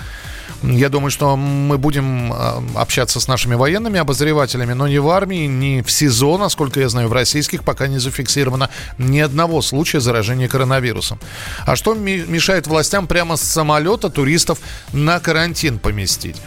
я 0.63 0.89
думаю, 0.89 1.11
что 1.11 1.37
мы 1.37 1.77
будем 1.77 2.33
э, 2.33 2.61
общаться 2.75 3.19
с 3.19 3.27
нашими 3.27 3.55
военными 3.55 3.99
обозревателями, 3.99 4.73
но 4.73 4.87
ни 4.87 4.97
в 4.97 5.09
армии, 5.09 5.45
ни 5.45 5.81
в 5.81 5.89
СИЗО, 5.89 6.37
насколько 6.37 6.79
я 6.79 6.89
знаю, 6.89 7.07
в 7.07 7.13
российских 7.13 7.63
пока 7.63 7.87
не 7.87 7.97
зафиксировано 7.97 8.69
ни 8.97 9.19
одного 9.19 9.61
случая 9.61 10.01
заражения 10.01 10.47
коронавирусом. 10.47 11.19
А 11.65 11.75
что 11.75 11.93
мешает 11.93 12.67
властям 12.67 13.07
прямо 13.07 13.37
с 13.37 13.41
самолета 13.41 14.09
туристов 14.09 14.59
на 14.91 15.19
карантин 15.19 15.79
поместить? 15.79 16.37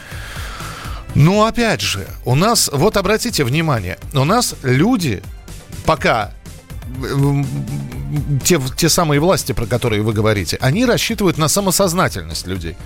Ну, 1.14 1.44
опять 1.44 1.80
же, 1.80 2.06
у 2.24 2.34
нас, 2.34 2.70
вот 2.72 2.96
обратите 2.96 3.44
внимание, 3.44 3.98
у 4.14 4.24
нас 4.24 4.54
люди 4.62 5.22
пока 5.84 6.32
м, 7.02 7.46
те, 8.44 8.60
те 8.76 8.88
самые 8.88 9.20
власти, 9.20 9.52
про 9.52 9.66
которые 9.66 10.02
вы 10.02 10.12
говорите, 10.12 10.58
они 10.60 10.84
рассчитывают 10.84 11.38
на 11.38 11.48
самосознательность 11.48 12.46
людей. 12.46 12.76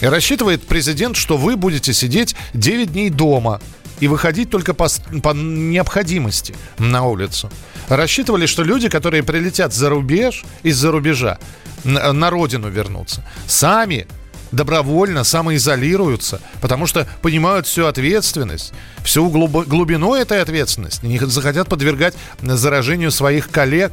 Рассчитывает 0.00 0.66
президент, 0.66 1.16
что 1.16 1.36
вы 1.36 1.56
будете 1.56 1.92
сидеть 1.92 2.34
9 2.54 2.92
дней 2.92 3.10
дома 3.10 3.60
и 4.00 4.08
выходить 4.08 4.50
только 4.50 4.74
по, 4.74 4.88
по 5.22 5.32
необходимости 5.34 6.54
на 6.78 7.04
улицу. 7.04 7.50
Рассчитывали, 7.88 8.46
что 8.46 8.62
люди, 8.62 8.88
которые 8.88 9.22
прилетят 9.22 9.72
за 9.72 9.88
рубеж, 9.88 10.44
из-за 10.62 10.90
рубежа, 10.90 11.38
на, 11.84 12.12
на 12.12 12.30
родину 12.30 12.68
вернутся, 12.68 13.24
сами 13.46 14.06
добровольно 14.54 15.24
самоизолируются, 15.24 16.40
потому 16.60 16.86
что 16.86 17.06
понимают 17.22 17.66
всю 17.66 17.86
ответственность, 17.86 18.72
всю 19.04 19.28
глубину 19.28 20.14
этой 20.14 20.40
ответственности, 20.40 21.04
не 21.06 21.18
захотят 21.18 21.68
подвергать 21.68 22.14
заражению 22.40 23.10
своих 23.10 23.50
коллег. 23.50 23.92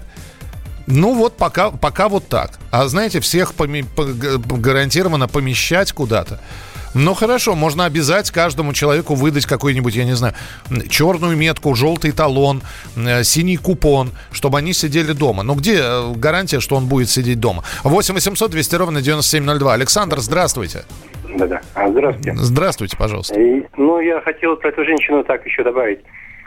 Ну 0.87 1.13
вот 1.13 1.37
пока, 1.37 1.71
пока 1.71 2.09
вот 2.09 2.27
так. 2.27 2.59
А 2.71 2.87
знаете, 2.87 3.19
всех 3.19 3.53
поми- 3.53 3.85
по- 3.95 4.05
г- 4.05 4.37
гарантированно 4.37 5.27
помещать 5.27 5.91
куда-то. 5.91 6.39
Ну 6.93 7.13
хорошо, 7.13 7.55
можно 7.55 7.85
обязать 7.85 8.31
каждому 8.31 8.73
человеку 8.73 9.15
выдать 9.15 9.45
какой-нибудь, 9.45 9.95
я 9.95 10.03
не 10.03 10.11
знаю, 10.13 10.33
черную 10.89 11.37
метку, 11.37 11.73
желтый 11.73 12.11
талон, 12.11 12.61
э, 12.97 13.23
синий 13.23 13.55
купон, 13.55 14.11
чтобы 14.33 14.57
они 14.57 14.73
сидели 14.73 15.13
дома. 15.13 15.43
Ну 15.43 15.55
где 15.55 15.77
э, 15.81 16.13
гарантия, 16.15 16.59
что 16.59 16.75
он 16.75 16.87
будет 16.87 17.09
сидеть 17.09 17.39
дома? 17.39 17.63
8 17.85 18.13
800 18.13 18.51
200 18.51 18.75
ровно 18.75 19.01
9702. 19.01 19.73
Александр, 19.73 20.19
здравствуйте. 20.19 20.83
Да-да. 21.37 21.61
А, 21.75 21.87
здравствуйте. 21.89 22.35
Здравствуйте, 22.35 22.97
пожалуйста. 22.97 23.39
И, 23.39 23.63
ну, 23.77 24.01
я 24.01 24.19
хотел 24.19 24.57
про 24.57 24.67
эту 24.69 24.83
женщину 24.83 25.23
так 25.23 25.45
еще 25.45 25.63
добавить. 25.63 25.99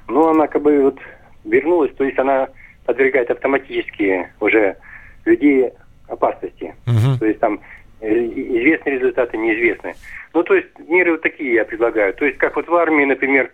Ну, 0.09 0.29
она 0.29 0.47
как 0.47 0.61
бы 0.61 0.79
вот 0.83 0.99
вернулась, 1.47 1.93
то 1.97 2.05
есть 2.05 2.19
она 2.19 2.49
подвергает 2.85 3.31
автоматически 3.31 4.29
уже 4.41 4.77
людей 5.25 5.71
опасности. 6.09 6.75
Мгм. 6.87 7.19
То 7.19 7.27
есть 7.27 7.41
там 7.41 7.61
э, 8.01 8.09
известные 8.15 8.97
результаты, 8.97 9.37
неизвестные. 9.37 9.95
Ну, 10.33 10.43
то 10.43 10.55
есть 10.55 10.69
меры 10.89 11.13
вот 11.13 11.23
такие 11.23 11.55
я 11.55 11.65
предлагаю. 11.65 12.13
То 12.15 12.25
есть 12.25 12.39
как 12.39 12.57
вот 12.57 12.69
в 12.69 12.75
армии, 12.75 13.05
например, 13.05 13.51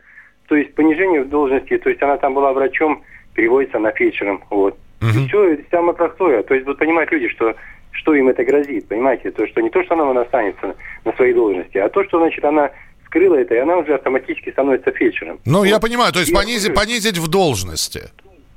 то 0.48 0.56
есть 0.56 0.74
понижение 0.74 1.22
в 1.22 1.28
должности, 1.28 1.78
то 1.78 1.88
есть 1.90 2.02
она 2.02 2.16
там 2.16 2.34
была 2.34 2.52
врачом, 2.52 3.02
переводится 3.34 3.78
на 3.78 3.92
фельдшером. 3.92 4.42
Вот. 4.50 4.76
Мгм. 5.00 5.24
И 5.24 5.28
все, 5.28 5.58
самое 5.70 5.94
простое. 5.96 6.42
То 6.42 6.54
есть 6.54 6.66
вот 6.66 6.78
понимают 6.78 7.10
люди, 7.12 7.28
что 7.28 7.54
что 7.92 8.14
им 8.14 8.28
это 8.28 8.44
грозит, 8.44 8.86
понимаете? 8.88 9.30
То, 9.32 9.46
что 9.48 9.60
не 9.60 9.68
то, 9.68 9.82
что 9.82 9.94
она 9.94 10.20
останется 10.20 10.76
на 11.04 11.12
своей 11.14 11.34
должности, 11.34 11.76
а 11.76 11.88
то, 11.88 12.04
что, 12.04 12.18
значит, 12.18 12.44
она 12.44 12.70
скрыла 13.04 13.34
это, 13.34 13.54
и 13.54 13.58
она 13.58 13.76
уже 13.78 13.94
автоматически 13.94 14.50
становится 14.52 14.92
фельдшером. 14.92 15.40
Ну, 15.44 15.64
я 15.64 15.74
Вот. 15.74 15.82
понимаю, 15.82 16.12
то 16.12 16.20
есть 16.20 16.30
И- 16.30 16.34
понизить, 16.34 16.72
понизить 16.74 17.18
в 17.18 17.28
должности. 17.28 18.02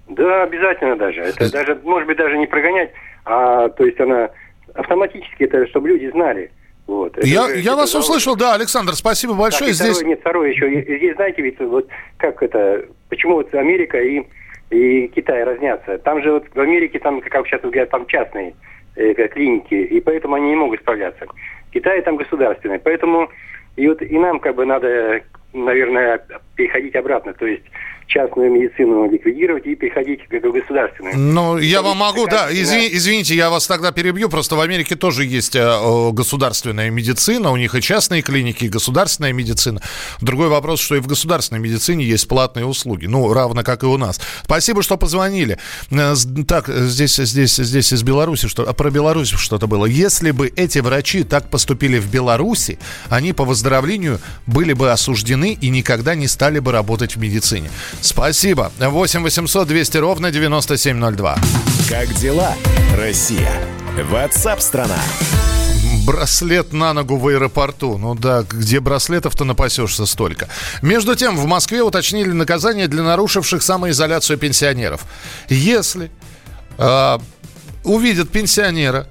Да, 0.08 0.44
обязательно 0.44 0.96
даже. 0.96 1.22
Это 1.22 1.52
даже, 1.52 1.80
может 1.84 2.08
быть, 2.08 2.18
даже 2.18 2.38
не 2.38 2.48
прогонять, 2.48 2.92
а 3.26 3.70
то 3.70 3.86
есть 3.86 4.00
она 4.00 4.30
автоматически 4.74 5.44
это, 5.44 5.68
чтобы 5.68 5.90
люди 5.90 6.10
знали. 6.12 6.52
Вот. 6.88 7.18
Это 7.18 7.26
Я, 7.26 7.46
уже 7.46 7.60
я 7.60 7.76
вас 7.76 7.92
это 7.92 8.00
услышал, 8.00 8.36
да, 8.36 8.56
Александр, 8.56 8.94
спасибо 8.94 9.34
большое. 9.34 9.70
Так, 9.70 9.76
Здесь... 9.76 9.98
второе, 9.98 10.10
нет, 10.10 10.20
второе 10.20 10.50
еще. 10.50 10.82
Здесь, 10.98 11.16
знаете, 11.16 11.42
ведь 11.42 11.60
вот 11.60 11.88
как 12.18 12.44
это, 12.44 12.86
почему 13.10 13.36
вот 13.36 13.54
Америка 13.54 14.02
и, 14.02 14.24
и 14.70 15.08
Китай 15.08 15.44
разнятся? 15.44 15.98
Там 16.00 16.22
же 16.22 16.34
вот 16.34 16.46
в 16.54 16.60
Америке, 16.60 17.00
там, 17.00 17.22
как 17.22 17.48
сейчас 17.48 17.62
говорят, 17.62 17.90
там 17.90 18.06
частные 18.08 18.54
э, 18.96 19.14
клиники, 19.30 19.76
и 19.76 20.02
поэтому 20.02 20.36
они 20.36 20.50
не 20.50 20.56
могут 20.56 20.82
справляться. 20.82 21.26
В 21.26 21.72
Китае 21.72 22.02
там 22.02 22.18
государственные. 22.18 22.80
Поэтому 22.80 23.30
и 23.78 23.88
вот 23.88 24.02
и 24.02 24.18
нам 24.18 24.40
как 24.40 24.56
бы 24.56 24.66
надо, 24.66 25.22
наверное, 25.54 26.26
переходить 26.56 26.96
обратно. 26.96 27.34
То 27.34 27.46
есть 27.46 27.64
частную 28.06 28.52
медицину 28.52 29.10
ликвидировать 29.10 29.66
и 29.66 29.76
переходить 29.76 30.28
к 30.28 30.32
государственной. 30.40 31.14
Ну, 31.16 31.58
я 31.58 31.82
вам 31.82 31.98
могу, 31.98 32.28
да, 32.28 32.48
Качественно. 32.48 32.80
изви- 32.82 32.90
извините, 32.92 33.34
я 33.34 33.50
вас 33.50 33.66
тогда 33.66 33.92
перебью, 33.94 34.30
просто 34.30 34.56
в 34.56 34.60
Америке 34.60 34.96
тоже 34.96 35.24
есть 35.26 35.56
э, 35.56 36.10
государственная 36.12 36.90
медицина, 36.92 37.50
у 37.52 37.58
них 37.58 37.74
и 37.76 37.82
частные 37.82 38.22
клиники, 38.22 38.66
и 38.66 38.70
государственная 38.70 39.32
медицина. 39.32 39.82
Другой 40.22 40.50
вопрос, 40.50 40.82
что 40.82 40.96
и 40.96 41.00
в 41.00 41.08
государственной 41.08 41.60
медицине 41.60 42.04
есть 42.04 42.28
платные 42.28 42.66
услуги, 42.66 43.06
ну, 43.06 43.32
равно 43.34 43.64
как 43.64 43.84
и 43.84 43.86
у 43.86 43.98
нас. 43.98 44.20
Спасибо, 44.44 44.84
что 44.84 44.98
позвонили. 44.98 45.58
Э, 45.90 46.14
Так, 46.48 46.68
здесь, 46.68 47.16
здесь, 47.16 47.56
здесь 47.56 47.94
из 47.94 48.04
Беларуси, 48.04 48.48
что, 48.50 48.64
а 48.70 48.74
про 48.74 48.92
Беларусь 48.92 49.30
что-то 49.30 49.66
было. 49.66 49.86
Если 49.86 50.32
бы 50.32 50.52
эти 50.56 50.80
врачи 50.80 51.24
так 51.24 51.50
поступили 51.50 52.00
в 52.00 52.12
Беларуси, 52.12 52.78
они 53.10 53.32
по 53.34 53.46
выздоровлению 53.46 54.20
были 54.46 54.74
бы 54.74 54.92
осуждены 54.92 55.43
и 55.52 55.70
никогда 55.70 56.16
не 56.16 56.28
стали 56.28 56.60
бы 56.60 56.72
работать 56.72 57.16
в 57.16 57.20
медицине. 57.20 57.70
Спасибо. 58.02 58.72
8 58.80 59.24
800 59.24 59.68
200 59.68 59.98
ровно 59.98 60.32
9702. 60.32 61.38
Как 61.90 62.14
дела, 62.14 62.56
Россия? 62.96 63.52
Ватсап-страна! 64.10 65.00
Браслет 66.06 66.74
на 66.74 66.94
ногу 66.94 67.18
в 67.18 67.28
аэропорту. 67.28 67.98
Ну 67.98 68.16
да, 68.16 68.44
где 68.44 68.80
браслетов-то 68.80 69.46
напасешься 69.46 70.06
столько. 70.06 70.50
Между 70.82 71.16
тем, 71.16 71.38
в 71.38 71.46
Москве 71.46 71.82
уточнили 71.82 72.32
наказание 72.32 72.88
для 72.88 73.04
нарушивших 73.04 73.62
самоизоляцию 73.64 74.38
пенсионеров. 74.38 75.06
Если 75.48 76.12
э, 76.78 77.18
увидят 77.84 78.30
пенсионера, 78.30 79.08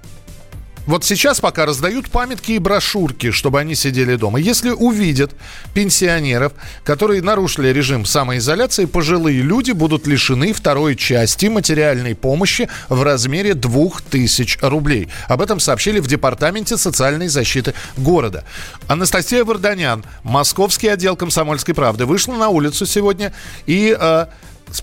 вот 0.87 1.05
сейчас 1.05 1.41
пока 1.41 1.65
раздают 1.65 2.11
памятки 2.11 2.53
и 2.53 2.59
брошюрки, 2.59 3.31
чтобы 3.31 3.61
они 3.61 3.75
сидели 3.75 4.17
дома. 4.17 4.41
Если 4.41 4.71
увидят 4.71 5.33
пенсионеров, 5.75 6.53
которые 6.85 7.23
нарушили 7.23 7.69
режим 7.69 8.05
самоизоляции, 8.05 8.87
пожилые 8.87 9.43
люди 9.43 9.71
будут 9.73 10.07
лишены 10.07 10.53
второй 10.53 10.97
части 10.97 11.47
материальной 11.47 12.15
помощи 12.15 12.69
в 12.89 13.03
размере 13.03 13.55
2000 13.55 14.59
рублей. 14.63 15.09
Об 15.29 15.41
этом 15.41 15.61
сообщили 15.61 16.01
в 16.01 16.09
Департаменте 16.09 16.77
социальной 16.77 17.29
защиты 17.29 17.75
города. 17.97 18.45
Анастасия 18.89 19.45
Варданян, 19.45 20.05
московский 20.25 20.89
отдел 20.89 21.15
комсомольской 21.17 21.75
правды, 21.75 22.07
вышла 22.07 22.35
на 22.35 22.49
улицу 22.49 22.87
сегодня 22.87 23.33
и 23.67 23.97
э, 23.99 24.27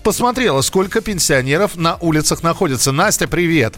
посмотрела, 0.02 0.62
сколько 0.62 1.02
пенсионеров 1.02 1.76
на 1.76 1.96
улицах 1.96 2.42
находится. 2.42 2.90
Настя, 2.90 3.28
привет! 3.28 3.74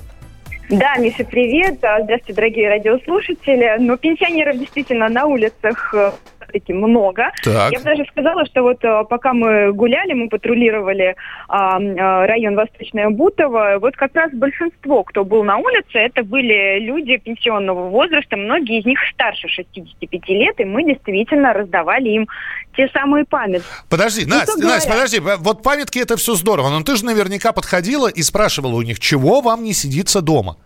Да, 0.72 0.96
Миша, 0.96 1.24
привет. 1.24 1.84
А, 1.84 2.02
Здравствуйте, 2.02 2.32
дорогие 2.32 2.68
радиослушатели. 2.70 3.76
Ну, 3.78 3.98
пенсионеров 3.98 4.58
действительно 4.58 5.10
на 5.10 5.26
улицах 5.26 5.92
э, 5.92 6.12
таки 6.52 6.72
много. 6.72 7.30
Так. 7.42 7.72
Я 7.72 7.78
бы 7.78 7.84
даже 7.84 8.04
сказала, 8.10 8.46
что 8.46 8.62
вот 8.62 8.84
э, 8.84 9.04
пока 9.08 9.32
мы 9.32 9.72
гуляли, 9.72 10.12
мы 10.12 10.28
патрулировали 10.28 11.16
а, 11.48 11.76
а, 11.76 12.26
район 12.26 12.54
Восточное 12.54 13.10
Бутово, 13.10 13.78
вот 13.80 13.96
как 13.96 14.14
раз 14.14 14.30
большинство, 14.32 15.02
кто 15.02 15.24
был 15.24 15.42
на 15.42 15.56
улице, 15.56 15.98
это 15.98 16.22
были 16.22 16.78
люди 16.80 17.16
пенсионного 17.16 17.88
возраста, 17.88 18.36
многие 18.36 18.80
из 18.80 18.84
них 18.84 18.98
старше 19.12 19.48
65 19.48 20.28
лет, 20.28 20.60
и 20.60 20.64
мы 20.64 20.84
действительно 20.84 21.52
раздавали 21.52 22.10
им 22.10 22.28
те 22.76 22.88
самые 22.92 23.24
памятки. 23.24 23.66
Подожди, 23.88 24.24
Ну, 24.26 24.36
Настя, 24.36 24.58
Настя, 24.58 24.90
подожди. 24.90 25.20
Вот 25.20 25.62
памятки 25.62 25.98
это 25.98 26.16
все 26.16 26.34
здорово, 26.34 26.68
но 26.68 26.82
ты 26.82 26.96
же 26.96 27.04
наверняка 27.04 27.52
подходила 27.52 28.08
и 28.08 28.22
спрашивала 28.22 28.76
у 28.76 28.82
них, 28.82 29.00
чего 29.00 29.40
вам 29.40 29.64
не 29.64 29.72
сидится 29.72 30.20
дома? 30.20 30.56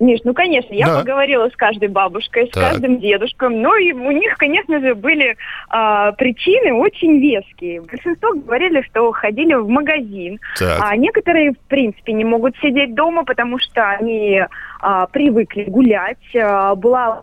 Миш, 0.00 0.20
ну, 0.24 0.32
конечно, 0.32 0.72
я 0.72 0.86
Да. 0.86 1.00
поговорила 1.00 1.48
с 1.50 1.56
каждой 1.56 1.88
бабушкой, 1.88 2.46
с 2.46 2.50
Так. 2.50 2.70
каждым 2.70 2.98
дедушкой, 3.00 3.50
но 3.50 3.76
и 3.76 3.92
у 3.92 4.10
них, 4.10 4.36
конечно 4.38 4.80
же, 4.80 4.94
были 4.94 5.36
а, 5.68 6.12
причины 6.12 6.72
очень 6.72 7.20
веские. 7.20 7.82
Большинство 7.82 8.32
говорили, 8.32 8.80
что 8.82 9.12
ходили 9.12 9.52
в 9.54 9.68
магазин, 9.68 10.40
Так. 10.58 10.80
а 10.82 10.96
некоторые, 10.96 11.52
в 11.52 11.58
принципе, 11.68 12.14
не 12.14 12.24
могут 12.24 12.56
сидеть 12.62 12.94
дома, 12.94 13.24
потому 13.24 13.58
что 13.58 13.90
они 13.90 14.42
а, 14.80 15.06
привыкли 15.06 15.64
гулять. 15.64 16.16
А, 16.34 16.74
была 16.74 17.22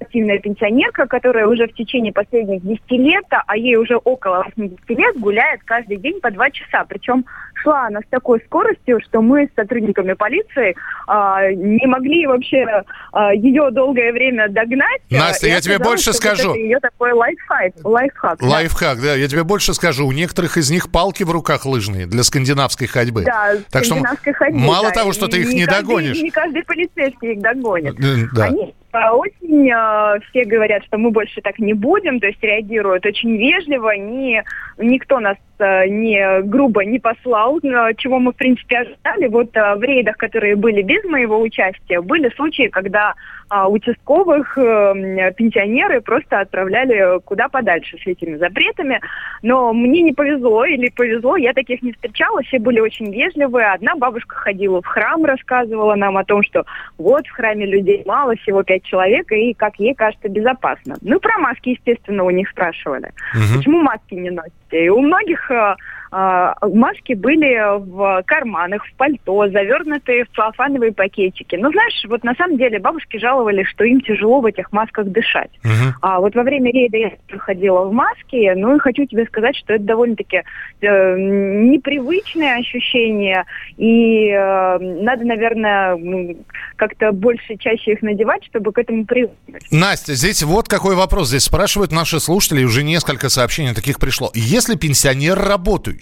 активная 0.00 0.38
пенсионерка, 0.38 1.06
которая 1.06 1.46
уже 1.46 1.66
в 1.66 1.74
течение 1.74 2.12
последних 2.12 2.62
10 2.62 2.90
лет, 2.92 3.24
а 3.30 3.56
ей 3.56 3.76
уже 3.76 3.96
около 3.96 4.44
80 4.56 4.90
лет, 4.90 5.16
гуляет 5.18 5.62
каждый 5.64 5.96
день 5.96 6.20
по 6.20 6.30
2 6.30 6.50
часа. 6.50 6.84
Причем 6.88 7.24
шла 7.62 7.86
она 7.86 8.00
с 8.00 8.08
такой 8.10 8.40
скоростью, 8.46 9.00
что 9.00 9.22
мы 9.22 9.46
с 9.46 9.54
сотрудниками 9.54 10.12
полиции 10.14 10.74
а, 11.06 11.50
не 11.52 11.86
могли 11.86 12.26
вообще 12.26 12.66
а, 13.12 13.32
ее 13.34 13.70
долгое 13.70 14.12
время 14.12 14.48
догнать. 14.48 15.00
Настя, 15.10 15.46
И 15.46 15.50
я 15.50 15.60
тебе 15.60 15.78
больше 15.78 16.12
что 16.12 16.12
вот 16.12 16.16
скажу. 16.16 16.50
это 16.50 16.58
ее 16.58 16.78
такой 16.80 17.12
лайфхак. 17.12 17.72
лайфхак. 17.84 18.42
Лайфхак, 18.42 19.00
да. 19.00 19.14
Я 19.14 19.28
тебе 19.28 19.44
больше 19.44 19.74
скажу. 19.74 20.06
У 20.06 20.12
некоторых 20.12 20.56
из 20.56 20.70
них 20.70 20.90
палки 20.90 21.22
в 21.22 21.30
руках 21.30 21.64
лыжные 21.66 22.06
для 22.06 22.22
скандинавской 22.22 22.86
ходьбы. 22.86 23.22
Да, 23.24 23.54
так 23.70 23.84
что 23.84 23.94
скандинавской 23.94 24.32
ходьбы, 24.32 24.58
мало 24.58 24.88
да. 24.88 24.90
того, 24.94 25.12
что 25.12 25.28
ты 25.28 25.40
их 25.40 25.52
не 25.52 25.64
каждый- 25.64 25.80
догонишь. 25.86 26.22
Не 26.22 26.30
каждый 26.30 26.62
полицейский 26.64 27.32
их 27.32 27.40
догонит. 27.40 27.94
Э, 27.98 28.26
Да. 28.34 28.44
Они 28.46 28.74
а, 28.92 29.14
очень 29.14 29.70
а, 29.72 30.18
все 30.30 30.44
говорят, 30.44 30.84
что 30.84 30.98
мы 30.98 31.10
больше 31.10 31.40
так 31.40 31.58
не 31.58 31.72
будем, 31.72 32.20
то 32.20 32.26
есть 32.26 32.42
реагируют 32.42 33.06
очень 33.06 33.36
вежливо, 33.38 33.96
ни, 33.96 34.42
никто 34.78 35.18
нас 35.18 35.36
а, 35.36 35.51
не 35.88 36.42
грубо 36.42 36.84
не 36.84 36.98
послал, 36.98 37.60
чего 37.96 38.18
мы 38.18 38.32
в 38.32 38.36
принципе 38.36 38.78
ожидали. 38.78 39.28
Вот 39.28 39.56
а, 39.56 39.76
в 39.76 39.82
рейдах, 39.82 40.16
которые 40.16 40.56
были 40.56 40.82
без 40.82 41.04
моего 41.04 41.40
участия, 41.40 42.00
были 42.00 42.28
случаи, 42.34 42.68
когда 42.68 43.14
а, 43.54 43.68
участковых 43.68 44.56
э, 44.56 45.32
пенсионеры 45.36 46.00
просто 46.00 46.40
отправляли 46.40 47.20
куда 47.20 47.48
подальше 47.48 47.98
с 47.98 48.06
этими 48.06 48.36
запретами. 48.36 48.98
Но 49.42 49.74
мне 49.74 50.00
не 50.00 50.12
повезло 50.12 50.64
или 50.64 50.88
повезло, 50.88 51.36
я 51.36 51.52
таких 51.52 51.82
не 51.82 51.92
встречала, 51.92 52.42
все 52.44 52.58
были 52.58 52.80
очень 52.80 53.12
вежливые. 53.12 53.66
Одна 53.66 53.94
бабушка 53.94 54.36
ходила 54.36 54.80
в 54.80 54.86
храм, 54.86 55.22
рассказывала 55.26 55.96
нам 55.96 56.16
о 56.16 56.24
том, 56.24 56.42
что 56.42 56.64
вот 56.96 57.26
в 57.26 57.30
храме 57.32 57.66
людей 57.66 58.02
мало, 58.06 58.36
всего 58.36 58.62
пять 58.62 58.84
человек, 58.84 59.30
и, 59.32 59.52
как 59.52 59.76
ей 59.76 59.94
кажется, 59.94 60.30
безопасно. 60.30 60.96
Ну, 61.02 61.20
про 61.20 61.36
маски, 61.38 61.70
естественно, 61.70 62.24
у 62.24 62.30
них 62.30 62.48
спрашивали. 62.48 63.10
Мгм. 63.34 63.58
Почему 63.58 63.82
маски 63.82 64.14
не 64.14 64.30
носите? 64.30 64.86
И 64.86 64.88
у 64.88 65.00
многих 65.00 65.50
э, 65.52 65.56
э, 65.56 65.76
маски 66.12 67.14
были 67.14 67.78
в 67.78 68.22
карманах, 68.26 68.84
в 68.86 68.94
пальто, 68.96 69.48
завернутые 69.48 70.24
в 70.24 70.36
целлофановые 70.36 70.92
пакетики. 70.92 71.56
Но 71.56 71.70
знаешь, 71.70 72.04
вот 72.08 72.22
на 72.22 72.34
самом 72.34 72.58
деле 72.58 72.78
бабушки 72.78 73.16
жаловались, 73.16 73.66
что 73.68 73.84
им 73.84 74.00
тяжело 74.02 74.40
в 74.40 74.46
этих 74.46 74.70
масках 74.72 75.06
дышать. 75.06 75.50
Мгм. 75.64 75.94
А 76.02 76.20
вот 76.20 76.34
во 76.34 76.42
время 76.42 76.70
рейда 76.70 76.96
я 76.98 77.12
проходила 77.28 77.84
в 77.84 77.92
маске, 77.92 78.54
ну 78.54 78.76
и 78.76 78.78
хочу 78.78 79.06
тебе 79.06 79.24
сказать, 79.24 79.56
что 79.56 79.72
это 79.72 79.84
довольно-таки 79.84 80.42
э, 80.82 81.16
непривычное 81.18 82.58
ощущение, 82.58 83.44
и 83.78 84.28
э, 84.28 84.78
надо, 84.78 85.24
наверное, 85.24 86.36
как-то 86.76 87.12
больше, 87.12 87.56
чаще 87.56 87.92
их 87.92 88.02
надевать, 88.02 88.44
чтобы 88.44 88.72
к 88.72 88.78
этому 88.78 89.06
привыкнуть. 89.06 89.62
Настя, 89.70 90.14
здесь 90.14 90.42
вот 90.42 90.68
какой 90.68 90.94
вопрос. 90.94 91.28
Здесь 91.28 91.44
спрашивают 91.44 91.90
наши 91.90 92.20
слушатели, 92.20 92.64
уже 92.64 92.82
несколько 92.82 93.30
сообщений 93.30 93.74
таких 93.74 93.98
пришло. 93.98 94.30
Если 94.34 94.76
пенсионер 94.76 95.38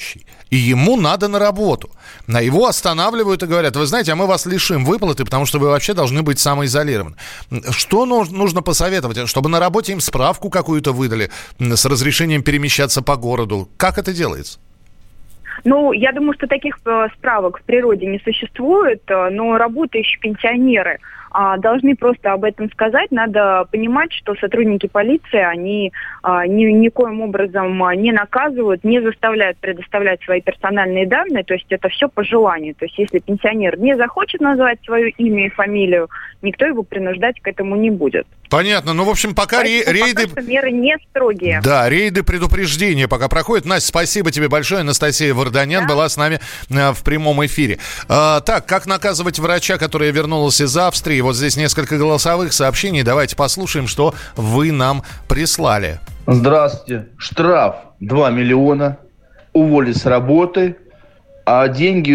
работающий, 0.00 0.26
и 0.50 0.56
ему 0.56 0.96
надо 0.96 1.28
на 1.28 1.38
работу, 1.38 1.90
на 2.26 2.40
его 2.40 2.66
останавливают 2.66 3.42
и 3.42 3.46
говорят, 3.46 3.76
вы 3.76 3.86
знаете, 3.86 4.12
а 4.12 4.16
мы 4.16 4.26
вас 4.26 4.46
лишим 4.46 4.84
выплаты, 4.84 5.24
потому 5.24 5.46
что 5.46 5.58
вы 5.58 5.68
вообще 5.68 5.94
должны 5.94 6.22
быть 6.22 6.38
самоизолированы. 6.38 7.16
Что 7.70 8.06
нуж- 8.06 8.30
нужно 8.30 8.62
посоветовать? 8.62 9.28
Чтобы 9.28 9.48
на 9.48 9.60
работе 9.60 9.92
им 9.92 10.00
справку 10.00 10.50
какую-то 10.50 10.92
выдали 10.92 11.30
с 11.58 11.84
разрешением 11.86 12.42
перемещаться 12.42 13.02
по 13.02 13.16
городу. 13.16 13.68
Как 13.76 13.98
это 13.98 14.12
делается? 14.12 14.58
Ну, 15.64 15.92
я 15.92 16.12
думаю, 16.12 16.32
что 16.34 16.46
таких 16.46 16.78
э, 16.86 17.08
справок 17.18 17.58
в 17.58 17.62
природе 17.62 18.06
не 18.06 18.18
существует, 18.20 19.02
э, 19.08 19.28
но 19.30 19.58
работающие 19.58 20.18
пенсионеры 20.18 20.98
а, 21.30 21.56
должны 21.58 21.96
просто 21.96 22.32
об 22.32 22.44
этом 22.44 22.70
сказать. 22.70 23.10
Надо 23.10 23.66
понимать, 23.70 24.12
что 24.12 24.34
сотрудники 24.34 24.86
полиции, 24.86 25.40
они 25.40 25.92
а, 26.22 26.46
ни, 26.46 26.64
никоим 26.64 27.20
образом 27.20 27.82
а, 27.82 27.94
не 27.94 28.12
наказывают, 28.12 28.84
не 28.84 29.00
заставляют 29.00 29.58
предоставлять 29.58 30.22
свои 30.22 30.40
персональные 30.40 31.06
данные, 31.06 31.44
то 31.44 31.54
есть 31.54 31.66
это 31.70 31.88
все 31.88 32.08
по 32.08 32.24
желанию. 32.24 32.74
То 32.74 32.84
есть 32.84 32.98
если 32.98 33.18
пенсионер 33.18 33.78
не 33.78 33.96
захочет 33.96 34.40
назвать 34.40 34.78
свое 34.84 35.10
имя 35.10 35.46
и 35.46 35.50
фамилию, 35.50 36.08
никто 36.42 36.66
его 36.66 36.82
принуждать 36.82 37.40
к 37.40 37.46
этому 37.46 37.76
не 37.76 37.90
будет. 37.90 38.26
Понятно. 38.50 38.92
Ну, 38.92 39.04
в 39.04 39.08
общем, 39.08 39.34
пока 39.34 39.62
ре- 39.62 39.82
Поэтому 39.84 40.06
рейды... 40.06 40.28
пока 40.28 40.40
что 40.42 40.50
меры 40.50 40.70
не 40.72 40.96
строгие. 41.10 41.60
Да, 41.62 41.88
рейды 41.88 42.22
предупреждения 42.24 43.06
пока 43.08 43.28
проходят. 43.28 43.64
Настя, 43.64 43.88
спасибо 43.88 44.30
тебе 44.32 44.48
большое. 44.48 44.80
Анастасия 44.80 45.32
Варданян 45.32 45.86
была 45.86 46.08
с 46.08 46.16
нами 46.16 46.40
э, 46.68 46.92
в 46.92 47.02
прямом 47.04 47.44
эфире. 47.46 47.78
А, 48.08 48.40
так, 48.40 48.66
как 48.66 48.86
наказывать 48.86 49.38
врача, 49.38 49.78
который 49.78 50.10
вернулся 50.10 50.64
из 50.64 50.76
Австрии? 50.76 51.20
Вот 51.20 51.36
здесь 51.36 51.56
несколько 51.56 51.96
голосовых 51.96 52.52
сообщений. 52.52 53.02
Давайте 53.04 53.36
послушаем, 53.36 53.86
что 53.86 54.14
вы 54.36 54.72
нам 54.72 55.04
прислали. 55.28 56.00
Здравствуйте. 56.26 57.06
Штраф 57.18 57.76
2 58.00 58.30
миллиона. 58.30 58.98
Уволить 59.52 59.96
с 59.96 60.06
работы. 60.06 60.76
А 61.46 61.66
деньги, 61.68 62.12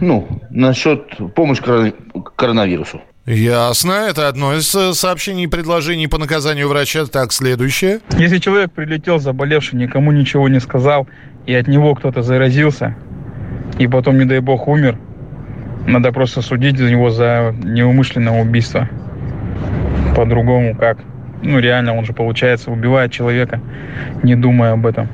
ну, 0.00 0.28
на 0.50 0.72
счет 0.74 1.04
помощи 1.34 1.62
корона- 1.62 1.92
коронавирусу. 2.36 3.02
Ясно. 3.28 3.92
Это 4.08 4.26
одно 4.28 4.54
из 4.54 4.74
э, 4.74 4.94
сообщений 4.94 5.44
и 5.44 5.48
предложений 5.48 6.08
по 6.08 6.16
наказанию 6.16 6.66
врача. 6.66 7.04
Так, 7.04 7.30
следующее. 7.30 8.00
Если 8.16 8.38
человек 8.38 8.72
прилетел 8.72 9.18
заболевший, 9.18 9.78
никому 9.78 10.12
ничего 10.12 10.48
не 10.48 10.60
сказал, 10.60 11.06
и 11.44 11.52
от 11.52 11.68
него 11.68 11.94
кто-то 11.94 12.22
заразился, 12.22 12.96
и 13.78 13.86
потом, 13.86 14.16
не 14.16 14.24
дай 14.24 14.38
бог, 14.40 14.66
умер, 14.66 14.98
надо 15.86 16.10
просто 16.10 16.40
судить 16.40 16.78
за 16.78 16.90
него 16.90 17.10
за 17.10 17.54
неумышленное 17.62 18.40
убийство. 18.40 18.88
По-другому 20.16 20.74
как? 20.74 20.96
Ну, 21.42 21.58
реально, 21.58 21.98
он 21.98 22.06
же, 22.06 22.14
получается, 22.14 22.70
убивает 22.70 23.12
человека, 23.12 23.60
не 24.22 24.36
думая 24.36 24.72
об 24.72 24.86
этом. 24.86 25.10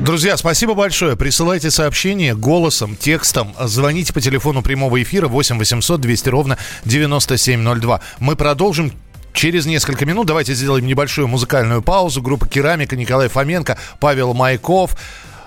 Друзья, 0.00 0.36
спасибо 0.36 0.74
большое. 0.74 1.16
Присылайте 1.16 1.70
сообщения 1.70 2.34
голосом, 2.34 2.96
текстом. 2.96 3.54
Звоните 3.60 4.12
по 4.12 4.20
телефону 4.20 4.62
прямого 4.62 5.00
эфира 5.02 5.28
8 5.28 5.58
800 5.58 6.00
200 6.00 6.28
ровно 6.28 6.58
9702. 6.84 8.00
Мы 8.18 8.34
продолжим 8.34 8.92
через 9.32 9.66
несколько 9.66 10.04
минут. 10.04 10.26
Давайте 10.26 10.54
сделаем 10.54 10.86
небольшую 10.86 11.28
музыкальную 11.28 11.82
паузу. 11.82 12.22
Группа 12.22 12.48
«Керамика», 12.48 12.96
Николай 12.96 13.28
Фоменко, 13.28 13.78
Павел 14.00 14.34
Майков. 14.34 14.96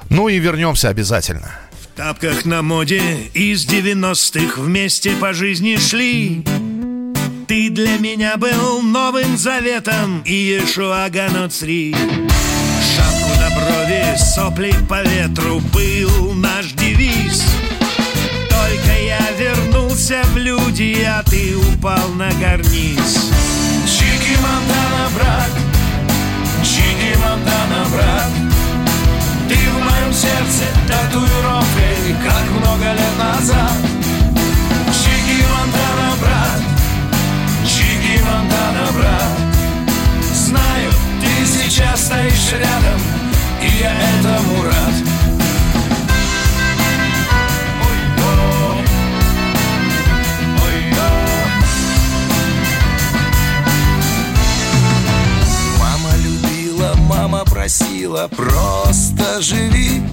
Ну 0.09 0.29
и 0.29 0.37
вернемся 0.39 0.89
обязательно. 0.89 1.51
В 1.81 1.97
тапках 1.97 2.45
на 2.45 2.61
моде 2.61 3.01
из 3.33 3.65
90-х 3.65 4.61
вместе 4.61 5.11
по 5.11 5.33
жизни 5.33 5.77
шли. 5.77 6.45
Ты 7.47 7.69
для 7.69 7.97
меня 7.97 8.37
был 8.37 8.81
новым 8.81 9.37
заветом 9.37 10.21
и 10.25 10.33
Иешуа 10.33 11.07
Ганоцри. 11.09 11.93
Шапку 11.93 12.44
брови, 13.85 14.17
сопли 14.17 14.73
по 14.87 15.01
ветру 15.03 15.59
был 15.73 16.33
наш 16.33 16.71
девиз. 16.73 17.43
Только 18.49 18.99
я 19.05 19.31
вернулся 19.37 20.21
в 20.33 20.37
люди, 20.37 21.05
а 21.07 21.23
ты 21.23 21.55
упал 21.55 22.09
на 22.15 22.29
карниз. 22.31 23.31
Чики 23.85 24.37
Монтана, 24.41 25.09
брат, 25.15 25.51
Чики 26.63 27.15
Монтана, 27.17 27.85
брат, 27.91 28.31
ты 29.49 29.55
в 29.55 29.79
моем 29.79 30.13
сердце 30.13 30.65
татуировкой, 30.87 32.15
как 32.23 32.49
много 32.59 32.93
лет 32.93 33.17
назад. 33.19 33.73
Чики 34.91 35.43
Монтана, 35.51 36.15
брат, 36.21 36.61
Чики 37.67 38.21
Монтана, 38.23 38.91
брат. 38.93 39.37
Знаю, 40.33 40.91
ты 41.21 41.45
сейчас 41.45 42.05
стоишь 42.05 42.51
рядом, 42.53 43.14
и 43.65 43.79
я 43.79 43.91
этому 43.91 44.63
рад. 44.63 44.93
Мама 55.79 56.15
любила, 56.17 56.95
мама 57.09 57.43
просила, 57.45 58.27
просто 58.27 59.41
живи. 59.41 60.03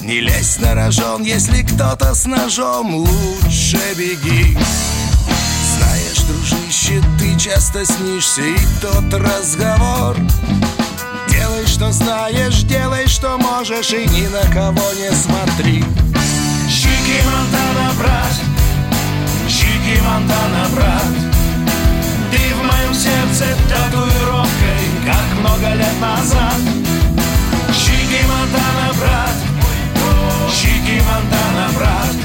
Не 0.00 0.20
лезь 0.20 0.58
на 0.58 0.74
рожон, 0.74 1.22
если 1.22 1.62
кто-то 1.62 2.14
с 2.14 2.26
ножом, 2.26 2.94
лучше 2.94 3.80
беги. 3.96 4.56
Знаешь, 5.76 6.22
дружище, 6.26 7.02
ты 7.18 7.38
часто 7.38 7.84
снишься, 7.84 8.42
и 8.42 8.56
тот 8.80 9.12
разговор. 9.12 10.16
Что 11.78 11.92
знаешь, 11.92 12.64
делай, 12.64 13.06
что 13.06 13.38
можешь, 13.38 13.92
и 13.92 14.04
ни 14.08 14.26
на 14.26 14.42
кого 14.52 14.82
не 14.94 15.14
смотри. 15.14 15.84
Чики 16.68 17.22
Монтана, 17.24 17.92
брат, 17.96 18.34
Чики 19.48 20.00
Монтана, 20.02 20.66
брат, 20.74 21.14
ты 22.32 22.54
в 22.56 22.64
моем 22.64 22.92
сердце 22.92 23.56
татуировкой, 23.68 24.82
как 25.06 25.38
много 25.38 25.72
лет 25.76 26.00
назад. 26.00 26.58
Чики 27.68 28.26
Монтана, 28.26 28.92
брат, 28.98 29.36
Чики 30.52 31.00
Монтана, 31.06 31.68
брат, 31.76 32.16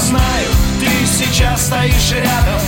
знаю, 0.00 0.48
ты 0.80 1.06
сейчас 1.06 1.66
стоишь 1.66 2.12
рядом, 2.12 2.62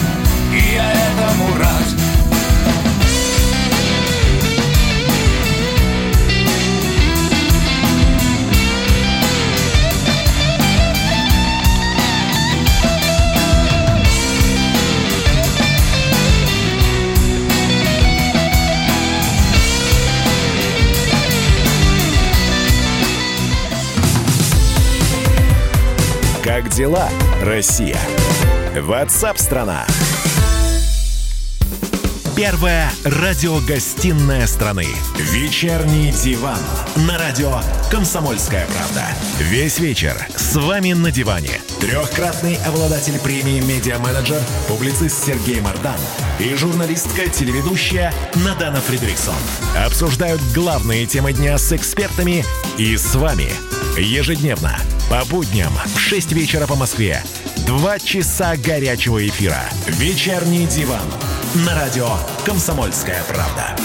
Как 26.58 26.70
дела, 26.70 27.08
Россия? 27.40 27.96
Ватсап-страна! 28.74 29.86
Первая 32.34 32.90
радиогостинная 33.04 34.44
страны. 34.48 34.86
Вечерний 35.18 36.10
диван. 36.10 36.58
На 37.06 37.16
радио 37.16 37.60
«Комсомольская 37.92 38.66
правда». 38.66 39.06
Весь 39.38 39.78
вечер 39.78 40.16
с 40.34 40.56
вами 40.56 40.94
на 40.94 41.12
диване. 41.12 41.60
Трехкратный 41.80 42.58
обладатель 42.66 43.20
премии 43.20 43.60
«Медиа-менеджер», 43.60 44.42
публицист 44.66 45.26
Сергей 45.26 45.60
Мардан 45.60 46.00
и 46.40 46.52
журналистка-телеведущая 46.56 48.12
Надана 48.34 48.80
Фридриксон. 48.80 49.36
Обсуждают 49.76 50.40
главные 50.52 51.06
темы 51.06 51.32
дня 51.32 51.56
с 51.56 51.72
экспертами 51.72 52.44
и 52.76 52.96
с 52.96 53.14
вами. 53.14 53.52
Ежедневно, 54.00 54.76
по 55.10 55.24
будням 55.24 55.72
в 55.94 55.98
6 55.98 56.32
вечера 56.32 56.66
по 56.66 56.76
Москве. 56.76 57.22
Два 57.66 57.98
часа 57.98 58.56
горячего 58.56 59.26
эфира. 59.26 59.62
Вечерний 59.86 60.66
диван. 60.66 61.02
На 61.66 61.74
радио 61.74 62.08
«Комсомольская 62.44 63.22
правда». 63.24 63.76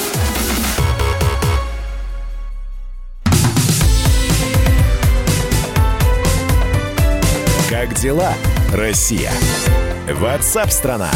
Как 7.70 7.96
дела, 7.96 8.34
Россия? 8.72 9.32
Ватсап-страна! 10.10 11.10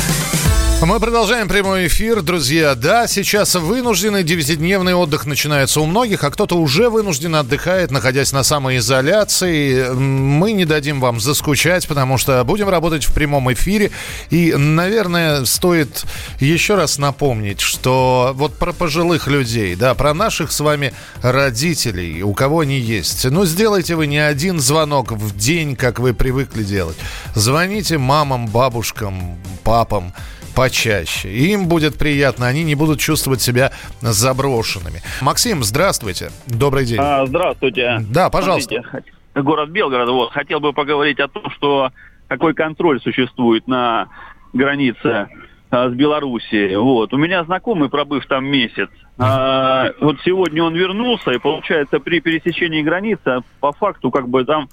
Мы 0.86 1.00
продолжаем 1.00 1.48
прямой 1.48 1.88
эфир, 1.88 2.22
друзья. 2.22 2.76
Да, 2.76 3.08
сейчас 3.08 3.56
вынужденный 3.56 4.24
девятидневный 4.24 4.94
отдых 4.94 5.26
начинается 5.26 5.82
у 5.82 5.86
многих, 5.88 6.24
а 6.24 6.30
кто-то 6.30 6.56
уже 6.56 6.90
вынужден 6.90 7.34
отдыхает, 7.34 7.90
находясь 7.90 8.32
на 8.32 8.44
самоизоляции. 8.44 9.90
Мы 9.90 10.52
не 10.52 10.66
дадим 10.66 11.02
вам 11.02 11.20
заскучать, 11.20 11.88
потому 11.88 12.20
что 12.20 12.44
будем 12.44 12.70
работать 12.70 13.06
в 13.06 13.14
прямом 13.14 13.52
эфире. 13.54 13.90
И, 14.30 14.54
наверное, 14.54 15.46
стоит 15.46 16.06
еще 16.40 16.76
раз 16.76 17.00
напомнить, 17.00 17.60
что 17.60 18.32
вот 18.36 18.54
про 18.54 18.72
пожилых 18.72 19.26
людей, 19.26 19.76
да, 19.76 19.96
про 19.96 20.14
наших 20.14 20.52
с 20.52 20.60
вами 20.60 20.94
родителей, 21.24 22.22
у 22.22 22.36
кого 22.36 22.60
они 22.60 22.80
есть. 22.80 23.26
Ну, 23.26 23.46
сделайте 23.46 23.96
вы 23.96 24.06
не 24.06 24.20
один 24.20 24.60
звонок 24.60 25.12
в 25.12 25.36
день, 25.36 25.76
как 25.76 26.00
вы 26.00 26.14
привыкли 26.14 26.64
делать. 26.64 26.98
Звоните 27.34 27.98
мамам, 27.98 28.48
бабушкам, 28.48 29.38
папам 29.64 30.14
почаще. 30.58 31.30
Им 31.30 31.68
будет 31.68 32.00
приятно, 32.00 32.48
они 32.48 32.64
не 32.64 32.74
будут 32.74 33.00
чувствовать 33.00 33.42
себя 33.42 33.72
заброшенными. 34.02 35.02
Максим, 35.22 35.64
здравствуйте. 35.64 36.32
Добрый 36.48 36.84
день. 36.84 36.98
А, 37.00 37.28
здравствуйте. 37.28 38.00
Да, 38.10 38.32
пожалуйста. 38.32 38.82
Смотрите, 38.82 39.12
город 39.36 39.70
Белгород. 39.70 40.10
Вот, 40.10 40.32
хотел 40.32 40.60
бы 40.60 40.74
поговорить 40.74 41.20
о 41.20 41.28
том, 41.28 41.52
что 41.52 41.92
какой 42.28 42.56
контроль 42.56 43.00
существует 43.02 43.68
на 43.68 44.08
границе 44.52 45.28
а, 45.70 45.90
с 45.90 45.94
Белоруссией. 45.94 46.76
Вот. 46.76 47.14
У 47.14 47.18
меня 47.18 47.44
знакомый, 47.44 47.90
пробыв 47.90 48.26
там 48.26 48.46
месяц, 48.46 48.90
а, 49.20 49.92
вот 50.02 50.18
сегодня 50.26 50.64
он 50.64 50.74
вернулся, 50.74 51.34
и 51.34 51.38
получается 51.38 52.00
при 52.00 52.20
пересечении 52.20 52.82
границы 52.82 53.42
по 53.60 53.74
факту 53.74 54.10
как 54.10 54.28
бы 54.28 54.44
там 54.44 54.70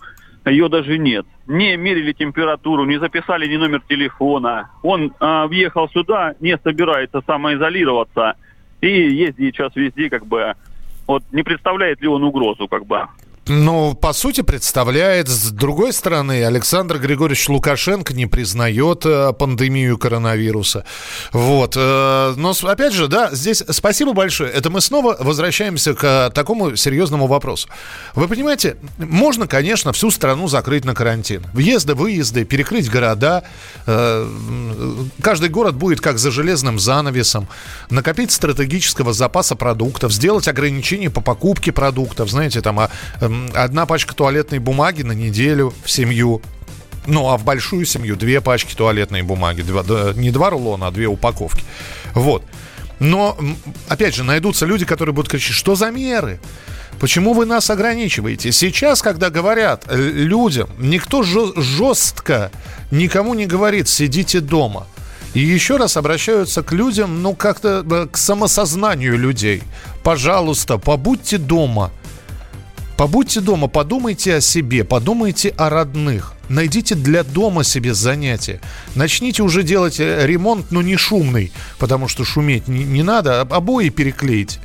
ее 0.46 0.70
даже 0.70 0.96
нет. 0.96 1.26
Не 1.46 1.76
мерили 1.76 2.12
температуру, 2.12 2.84
не 2.84 2.98
записали 2.98 3.46
ни 3.46 3.56
номер 3.56 3.82
телефона. 3.88 4.70
Он 4.82 5.12
э, 5.18 5.46
въехал 5.46 5.88
сюда, 5.88 6.34
не 6.40 6.56
собирается 6.58 7.22
самоизолироваться 7.26 8.34
и 8.80 8.88
ездит 8.88 9.54
сейчас 9.54 9.74
везде, 9.76 10.10
как 10.10 10.26
бы, 10.26 10.54
вот 11.06 11.22
не 11.32 11.42
представляет 11.42 12.00
ли 12.00 12.08
он 12.08 12.22
угрозу, 12.24 12.68
как 12.68 12.86
бы. 12.86 13.06
Ну, 13.46 13.94
по 13.94 14.14
сути, 14.14 14.40
представляет. 14.40 15.28
С 15.28 15.50
другой 15.50 15.92
стороны, 15.92 16.44
Александр 16.44 16.98
Григорьевич 16.98 17.46
Лукашенко 17.50 18.14
не 18.14 18.24
признает 18.26 19.04
э, 19.04 19.34
пандемию 19.38 19.98
коронавируса. 19.98 20.84
Вот. 21.32 21.74
Э, 21.76 22.32
но, 22.36 22.54
опять 22.62 22.94
же, 22.94 23.06
да, 23.06 23.28
здесь 23.32 23.62
спасибо 23.68 24.14
большое. 24.14 24.50
Это 24.50 24.70
мы 24.70 24.80
снова 24.80 25.16
возвращаемся 25.20 25.92
к 25.92 26.04
э, 26.04 26.30
такому 26.34 26.74
серьезному 26.76 27.26
вопросу. 27.26 27.68
Вы 28.14 28.28
понимаете, 28.28 28.76
можно, 28.96 29.46
конечно, 29.46 29.92
всю 29.92 30.10
страну 30.10 30.48
закрыть 30.48 30.86
на 30.86 30.94
карантин. 30.94 31.44
Въезды, 31.52 31.94
выезды, 31.94 32.44
перекрыть 32.46 32.90
города. 32.90 33.44
Каждый 35.20 35.48
город 35.50 35.74
будет 35.74 36.00
как 36.00 36.18
за 36.18 36.30
железным 36.30 36.78
занавесом. 36.78 37.46
Накопить 37.90 38.32
стратегического 38.32 39.12
запаса 39.12 39.54
продуктов, 39.54 40.12
сделать 40.12 40.48
ограничения 40.48 41.10
по 41.10 41.20
покупке 41.20 41.72
продуктов. 41.72 42.30
Знаете, 42.30 42.62
там, 42.62 42.80
а, 42.80 42.90
одна 43.54 43.86
пачка 43.86 44.14
туалетной 44.14 44.58
бумаги 44.58 45.02
на 45.02 45.12
неделю 45.12 45.72
в 45.84 45.90
семью. 45.90 46.42
Ну, 47.06 47.28
а 47.28 47.36
в 47.36 47.44
большую 47.44 47.84
семью 47.84 48.16
две 48.16 48.40
пачки 48.40 48.74
туалетной 48.74 49.22
бумаги. 49.22 49.62
Два, 49.62 49.84
не 50.14 50.30
два 50.30 50.50
рулона, 50.50 50.88
а 50.88 50.90
две 50.90 51.06
упаковки. 51.06 51.62
Вот. 52.14 52.42
Но, 52.98 53.36
опять 53.88 54.14
же, 54.14 54.24
найдутся 54.24 54.66
люди, 54.66 54.84
которые 54.84 55.14
будут 55.14 55.30
кричать, 55.30 55.54
что 55.54 55.74
за 55.74 55.90
меры? 55.90 56.40
Почему 57.00 57.34
вы 57.34 57.44
нас 57.44 57.68
ограничиваете? 57.70 58.52
Сейчас, 58.52 59.02
когда 59.02 59.28
говорят 59.28 59.84
людям, 59.90 60.70
никто 60.78 61.22
жестко 61.22 62.50
никому 62.90 63.34
не 63.34 63.46
говорит, 63.46 63.88
сидите 63.88 64.40
дома. 64.40 64.86
И 65.34 65.40
еще 65.40 65.76
раз 65.76 65.96
обращаются 65.96 66.62
к 66.62 66.72
людям, 66.72 67.20
ну, 67.20 67.34
как-то 67.34 67.84
э, 67.84 68.06
к 68.10 68.16
самосознанию 68.16 69.18
людей. 69.18 69.64
Пожалуйста, 70.04 70.78
побудьте 70.78 71.38
дома– 71.38 71.90
Побудьте 72.96 73.40
дома, 73.40 73.66
подумайте 73.66 74.36
о 74.36 74.40
себе, 74.40 74.84
подумайте 74.84 75.48
о 75.56 75.68
родных. 75.68 76.34
Найдите 76.48 76.94
для 76.94 77.24
дома 77.24 77.64
себе 77.64 77.92
занятие. 77.92 78.60
Начните 78.94 79.42
уже 79.42 79.64
делать 79.64 79.98
э, 79.98 80.24
ремонт, 80.26 80.70
но 80.70 80.80
не 80.80 80.96
шумный, 80.96 81.50
потому 81.78 82.06
что 82.06 82.24
шуметь 82.24 82.68
не, 82.68 82.84
не 82.84 83.02
надо, 83.02 83.40
а 83.40 83.46
обои 83.56 83.88
переклеить. 83.88 84.60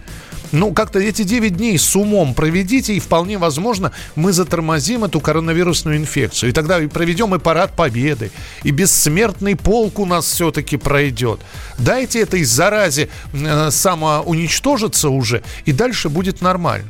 Ну, 0.52 0.74
как-то 0.74 1.00
эти 1.00 1.24
9 1.24 1.58
дней 1.58 1.78
с 1.80 1.96
умом 1.96 2.36
проведите, 2.36 2.94
и 2.94 3.00
вполне 3.00 3.40
возможно, 3.40 3.92
мы 4.16 4.32
затормозим 4.32 5.06
эту 5.06 5.20
коронавирусную 5.20 5.98
инфекцию. 5.98 6.52
И 6.52 6.54
тогда 6.54 6.80
и 6.80 6.88
проведем 6.88 7.34
и 7.34 7.40
парад 7.40 7.76
победы, 7.76 8.32
и 8.64 8.72
бессмертный 8.72 9.56
полк 9.56 9.98
у 9.98 10.06
нас 10.06 10.26
все-таки 10.26 10.78
пройдет. 10.78 11.40
Дайте 11.80 12.22
этой 12.22 12.44
заразе 12.44 13.10
э, 13.34 13.72
самоуничтожиться 13.72 15.10
уже, 15.10 15.42
и 15.66 15.72
дальше 15.72 16.10
будет 16.10 16.42
нормально. 16.42 16.90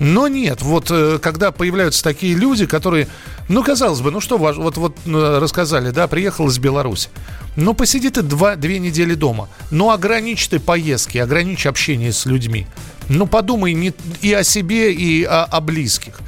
Но 0.00 0.26
нет, 0.28 0.62
вот 0.62 0.90
э, 0.90 1.18
когда 1.20 1.52
появляются 1.52 2.02
такие 2.02 2.34
люди, 2.34 2.66
которые, 2.66 3.06
ну, 3.48 3.62
казалось 3.62 4.00
бы, 4.00 4.10
ну 4.10 4.20
что, 4.20 4.38
вот, 4.38 4.76
вот 4.76 4.96
э, 5.06 5.38
рассказали, 5.38 5.90
да, 5.90 6.08
приехал 6.08 6.48
из 6.48 6.58
Беларуси. 6.58 7.10
Ну, 7.56 7.74
посиди 7.74 8.10
ты 8.10 8.22
два, 8.22 8.56
две 8.56 8.80
недели 8.80 9.14
дома. 9.14 9.48
Ну, 9.70 9.90
ограничь 9.90 10.48
ты 10.48 10.58
поездки, 10.58 11.18
ограничь 11.18 11.66
общение 11.66 12.12
с 12.12 12.26
людьми. 12.26 12.66
Ну, 13.08 13.26
подумай 13.26 13.72
не, 13.74 13.92
и 14.20 14.32
о 14.32 14.42
себе, 14.42 14.92
и 14.92 15.22
о, 15.24 15.44
о 15.44 15.60
близких. 15.60 16.18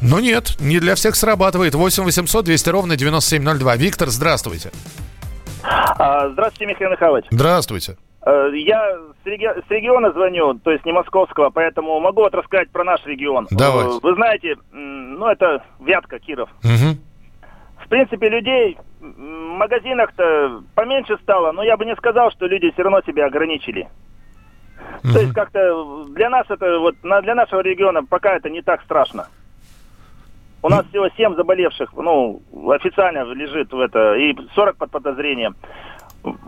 Но 0.00 0.20
нет, 0.20 0.56
не 0.60 0.78
для 0.78 0.94
всех 0.94 1.16
срабатывает. 1.16 1.74
8 1.74 2.04
800 2.04 2.44
200 2.44 2.68
ровно 2.70 2.96
9702. 2.96 3.76
Виктор, 3.76 4.08
здравствуйте. 4.08 4.70
А, 5.62 6.30
здравствуйте, 6.30 6.72
Михаил 6.72 6.90
Михайлович. 6.92 7.26
Здравствуйте. 7.30 7.96
Э, 8.28 8.50
я 8.52 8.98
с, 9.24 9.26
реги- 9.26 9.64
с 9.66 9.70
региона 9.70 10.12
звоню, 10.12 10.54
то 10.58 10.70
есть 10.70 10.84
не 10.84 10.92
московского, 10.92 11.48
поэтому 11.48 11.98
могу 11.98 12.20
вот 12.20 12.34
рассказать 12.34 12.70
про 12.70 12.84
наш 12.84 13.04
регион. 13.06 13.46
Давайте. 13.50 14.00
Вы 14.02 14.14
знаете, 14.14 14.56
ну 14.70 15.26
это 15.26 15.64
Вятка, 15.80 16.18
Киров. 16.18 16.50
Угу. 16.62 16.98
В 17.84 17.88
принципе, 17.88 18.28
людей 18.28 18.76
в 19.00 19.18
магазинах-то 19.56 20.62
поменьше 20.74 21.16
стало, 21.22 21.52
но 21.52 21.62
я 21.62 21.78
бы 21.78 21.86
не 21.86 21.96
сказал, 21.96 22.30
что 22.32 22.46
люди 22.46 22.70
все 22.72 22.82
равно 22.82 23.00
себя 23.00 23.26
ограничили. 23.26 23.88
Угу. 25.04 25.12
То 25.14 25.20
есть 25.20 25.32
как-то 25.32 26.04
для 26.10 26.28
нас 26.28 26.44
это 26.50 26.80
вот 26.80 26.96
для 27.00 27.34
нашего 27.34 27.60
региона 27.60 28.04
пока 28.04 28.36
это 28.36 28.50
не 28.50 28.60
так 28.60 28.82
страшно. 28.82 29.28
У 30.60 30.68
нас 30.68 30.84
всего 30.88 31.08
7 31.08 31.34
заболевших, 31.34 31.94
ну, 31.94 32.42
официально 32.72 33.22
лежит 33.32 33.72
в 33.72 33.80
это, 33.80 34.16
и 34.16 34.36
40 34.54 34.76
под 34.76 34.90
подозрением. 34.90 35.56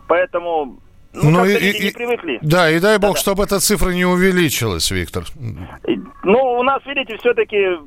Поэтому 0.09 0.81
ну, 1.13 1.31
ну 1.31 1.45
и, 1.45 1.57
и, 1.57 1.85
не 1.87 1.91
привыкли. 1.91 2.39
Да, 2.43 2.71
и 2.71 2.79
дай 2.79 2.99
бог, 2.99 3.15
да, 3.15 3.21
чтобы 3.21 3.45
эта 3.45 3.59
цифра 3.59 3.91
не 3.91 4.05
увеличилась, 4.05 4.91
Виктор. 4.91 5.25
Ну, 6.23 6.39
у 6.59 6.63
нас, 6.63 6.85
видите, 6.87 7.17
все-таки, 7.19 7.79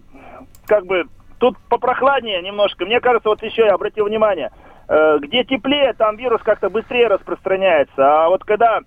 как 0.65 0.85
бы, 0.85 1.05
тут 1.39 1.57
попрохладнее 1.69 2.41
немножко. 2.41 2.85
Мне 2.85 2.99
кажется, 2.99 3.29
вот 3.29 3.41
еще 3.43 3.65
я 3.65 3.73
обратил 3.73 4.05
внимание, 4.05 4.51
э, 4.89 5.17
где 5.21 5.43
теплее, 5.43 5.93
там 5.93 6.17
вирус 6.17 6.41
как-то 6.43 6.69
быстрее 6.69 7.07
распространяется. 7.07 7.93
А 7.97 8.29
вот 8.29 8.43
когда 8.43 8.81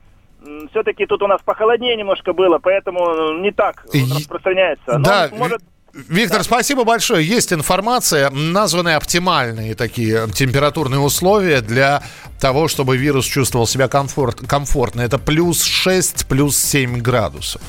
все-таки 0.70 1.06
тут 1.06 1.22
у 1.22 1.26
нас 1.26 1.40
похолоднее 1.44 1.96
немножко 1.96 2.32
было, 2.32 2.58
поэтому 2.58 3.38
не 3.40 3.52
так 3.52 3.84
распространяется. 3.92 4.98
Но 4.98 5.04
да, 5.04 5.28
может 5.32 5.60
Виктор, 6.08 6.38
да. 6.38 6.44
спасибо 6.44 6.84
большое. 6.84 7.26
Есть 7.26 7.52
информация, 7.52 8.30
названы 8.30 8.94
оптимальные 8.94 9.74
такие 9.74 10.28
температурные 10.28 11.00
условия 11.00 11.62
для 11.62 12.02
того, 12.40 12.68
чтобы 12.68 12.96
вирус 12.96 13.26
чувствовал 13.26 13.66
себя 13.66 13.88
комфорт, 13.88 14.40
комфортно. 14.46 15.00
Это 15.00 15.18
плюс 15.18 15.62
6, 15.62 16.26
плюс 16.26 16.56
7 16.56 16.98
градусов. 16.98 17.62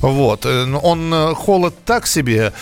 Вот. 0.00 0.46
Э, 0.46 0.66
он 0.82 1.12
э, 1.12 1.34
холод 1.34 1.74
так 1.84 2.06
себе, 2.06 2.52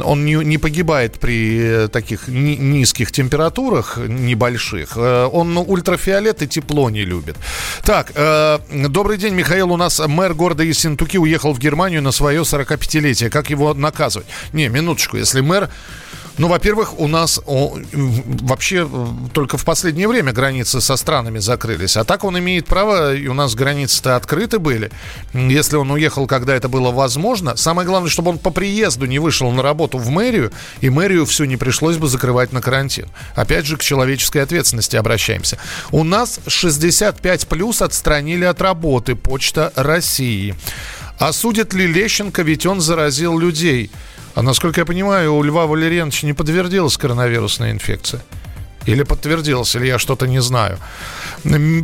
он 0.00 0.24
не, 0.24 0.34
не 0.34 0.58
погибает 0.58 1.18
при 1.18 1.88
таких 1.88 2.28
ни, 2.28 2.56
низких 2.56 3.12
температурах 3.12 3.98
небольших. 3.98 4.96
Э, 4.96 5.28
он 5.32 5.56
ультрафиолет 5.56 6.42
и 6.42 6.48
тепло 6.48 6.90
не 6.90 7.04
любит. 7.04 7.36
Так, 7.84 8.12
э, 8.14 8.58
добрый 8.70 9.18
день, 9.18 9.34
Михаил. 9.34 9.72
У 9.72 9.76
нас 9.76 10.00
мэр 10.06 10.34
города 10.34 10.62
Ессентуки 10.62 11.18
уехал 11.18 11.52
в 11.52 11.58
Германию 11.58 12.02
на 12.02 12.12
свое 12.12 12.42
45-летие. 12.42 13.28
Как 13.28 13.50
его 13.50 13.74
наказывать? 13.74 14.26
Не, 14.52 14.68
минуточку. 14.68 15.16
Если 15.16 15.40
мэр 15.40 15.68
ну, 16.38 16.48
во-первых, 16.48 16.98
у 16.98 17.08
нас 17.08 17.40
о, 17.46 17.76
вообще 17.92 18.88
э, 18.90 19.06
только 19.32 19.58
в 19.58 19.64
последнее 19.64 20.08
время 20.08 20.32
границы 20.32 20.80
со 20.80 20.96
странами 20.96 21.38
закрылись. 21.38 21.96
А 21.96 22.04
так 22.04 22.24
он 22.24 22.38
имеет 22.38 22.66
право, 22.66 23.14
и 23.14 23.26
у 23.26 23.34
нас 23.34 23.54
границы-то 23.54 24.16
открыты 24.16 24.58
были. 24.58 24.90
Если 25.34 25.76
он 25.76 25.90
уехал, 25.90 26.26
когда 26.26 26.54
это 26.54 26.68
было 26.68 26.90
возможно, 26.90 27.56
самое 27.56 27.86
главное, 27.86 28.10
чтобы 28.10 28.30
он 28.30 28.38
по 28.38 28.50
приезду 28.50 29.06
не 29.06 29.18
вышел 29.18 29.50
на 29.50 29.62
работу 29.62 29.98
в 29.98 30.08
мэрию, 30.08 30.52
и 30.80 30.88
мэрию 30.88 31.26
все 31.26 31.44
не 31.44 31.56
пришлось 31.56 31.96
бы 31.98 32.08
закрывать 32.08 32.52
на 32.52 32.62
карантин. 32.62 33.08
Опять 33.34 33.66
же, 33.66 33.76
к 33.76 33.82
человеческой 33.82 34.42
ответственности 34.42 34.96
обращаемся. 34.96 35.58
У 35.90 36.02
нас 36.02 36.40
65 36.46 37.46
плюс 37.46 37.82
отстранили 37.82 38.44
от 38.44 38.60
работы 38.62 39.16
Почта 39.16 39.72
России. 39.76 40.54
Осудит 41.18 41.74
ли 41.74 41.86
Лещенко, 41.86 42.42
ведь 42.42 42.66
он 42.66 42.80
заразил 42.80 43.38
людей? 43.38 43.90
А 44.34 44.42
насколько 44.42 44.80
я 44.80 44.86
понимаю, 44.86 45.34
у 45.34 45.42
Льва 45.42 45.66
Валерьяновича 45.66 46.26
не 46.26 46.32
подтвердилась 46.32 46.96
коронавирусная 46.96 47.72
инфекция. 47.72 48.22
Или 48.86 49.04
подтвердилась, 49.04 49.76
или 49.76 49.86
я 49.86 49.98
что-то 49.98 50.26
не 50.26 50.40
знаю. 50.40 50.78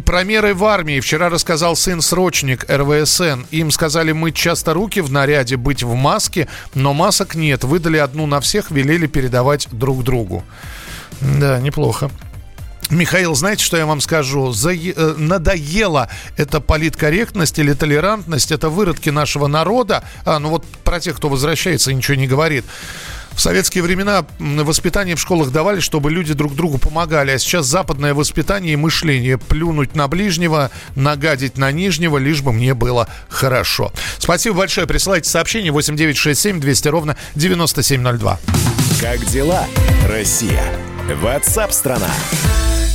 Про 0.05 0.25
меры 0.25 0.55
в 0.55 0.65
армии 0.65 0.99
вчера 1.01 1.29
рассказал 1.29 1.77
сын-срочник 1.77 2.65
РВСН. 2.69 3.45
Им 3.51 3.71
сказали 3.71 4.13
мыть 4.13 4.35
часто 4.35 4.75
руки 4.75 5.01
в 5.01 5.13
наряде, 5.13 5.57
быть 5.57 5.83
в 5.83 5.95
маске, 5.95 6.49
но 6.75 6.95
масок 6.95 7.35
нет. 7.37 7.63
Выдали 7.63 7.99
одну 7.99 8.27
на 8.27 8.41
всех, 8.41 8.71
велели 8.71 9.07
передавать 9.07 9.69
друг 9.71 10.03
другу. 10.03 10.43
Да, 11.21 11.61
неплохо. 11.61 12.11
Михаил, 12.91 13.35
знаете, 13.35 13.65
что 13.65 13.77
я 13.77 13.87
вам 13.87 14.01
скажу? 14.01 14.53
За, 14.53 14.73
э, 14.73 15.15
надоела 15.17 16.09
эта 16.37 16.61
политкорректность 16.61 17.59
или 17.59 17.75
толерантность, 17.75 18.51
это 18.51 18.71
выродки 18.71 19.11
нашего 19.11 19.47
народа. 19.47 20.05
А, 20.25 20.39
ну 20.39 20.49
вот 20.49 20.65
про 20.85 20.99
тех, 20.99 21.17
кто 21.17 21.29
возвращается, 21.29 21.93
ничего 21.93 22.15
не 22.17 22.27
говорит. 22.27 22.65
В 23.39 23.41
советские 23.41 23.85
времена 23.85 24.27
воспитание 24.41 25.15
в 25.15 25.21
школах 25.21 25.53
давали, 25.53 25.79
чтобы 25.79 26.11
люди 26.11 26.33
друг 26.35 26.57
другу 26.57 26.79
помогали. 26.79 27.31
А 27.31 27.39
сейчас 27.39 27.67
западное 27.67 28.13
воспитание 28.13 28.73
и 28.73 28.77
мышление. 28.77 29.39
Плюнуть 29.39 29.95
на 29.95 30.09
ближнего, 30.09 30.73
нагадить 30.97 31.57
на 31.57 31.71
нижнего, 31.71 32.19
лишь 32.19 32.43
бы 32.43 32.53
мне 32.53 32.75
было 32.75 33.07
хорошо. 33.29 33.93
Спасибо 34.19 34.57
большое. 34.57 34.89
Присылайте 34.89 35.31
сообщение 35.31 35.71
8967 35.71 36.59
200 36.59 36.89
ровно 36.89 37.17
9702. 37.37 38.41
Как 39.01 39.25
дела, 39.27 39.67
Россия? 40.09 40.65
Ватсап-страна! 41.23 42.11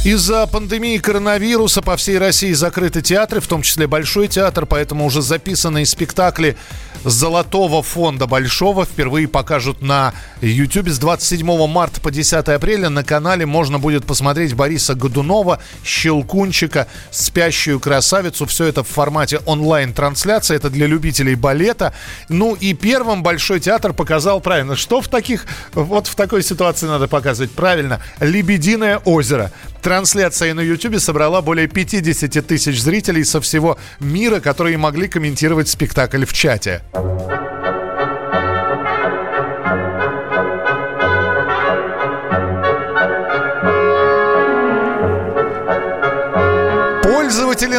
Из-за 0.03 0.47
пандемии 0.47 0.97
коронавируса 0.97 1.81
по 1.81 1.95
всей 1.95 2.17
России 2.17 2.51
закрыты 2.51 3.01
театры, 3.01 3.39
в 3.39 3.47
том 3.47 3.61
числе 3.61 3.87
Большой 3.87 4.27
театр, 4.27 4.65
поэтому 4.65 5.05
уже 5.05 5.21
записанные 5.21 5.85
спектакли 5.85 6.57
Золотого 7.05 7.83
фонда 7.83 8.27
Большого 8.27 8.85
впервые 8.85 9.29
покажут 9.29 9.81
на 9.81 10.13
YouTube 10.41 10.89
с 10.89 10.99
27 10.99 11.67
марта 11.67 12.01
по 12.01 12.11
10 12.11 12.33
апреля. 12.49 12.89
На 12.89 13.03
канале 13.03 13.45
можно 13.45 13.79
будет 13.79 14.05
посмотреть 14.05 14.53
Бориса 14.53 14.95
Годунова, 14.95 15.59
Щелкунчика, 15.85 16.87
Спящую 17.11 17.79
красавицу. 17.79 18.45
Все 18.45 18.65
это 18.65 18.83
в 18.83 18.87
формате 18.87 19.39
онлайн-трансляции. 19.45 20.55
Это 20.55 20.69
для 20.69 20.87
любителей 20.87 21.35
балета. 21.35 21.93
Ну 22.29 22.55
и 22.55 22.73
первым 22.73 23.23
Большой 23.23 23.59
театр 23.59 23.93
показал 23.93 24.39
правильно. 24.39 24.75
Что 24.75 25.01
в 25.01 25.07
таких, 25.07 25.45
вот 25.73 26.07
в 26.07 26.15
такой 26.15 26.41
ситуации 26.41 26.87
надо 26.87 27.07
показывать? 27.07 27.51
Правильно. 27.51 28.01
Лебединое 28.19 28.97
озеро. 28.99 29.51
Трансляция 29.83 30.53
на 30.53 30.61
YouTube 30.61 30.97
собрала 30.99 31.41
более 31.41 31.67
50 31.67 32.47
тысяч 32.47 32.81
зрителей 32.81 33.25
со 33.25 33.41
всего 33.41 33.77
мира, 33.99 34.39
которые 34.39 34.77
могли 34.77 35.09
комментировать 35.09 35.67
спектакль 35.67 36.23
в 36.23 36.31
чате. 36.31 36.81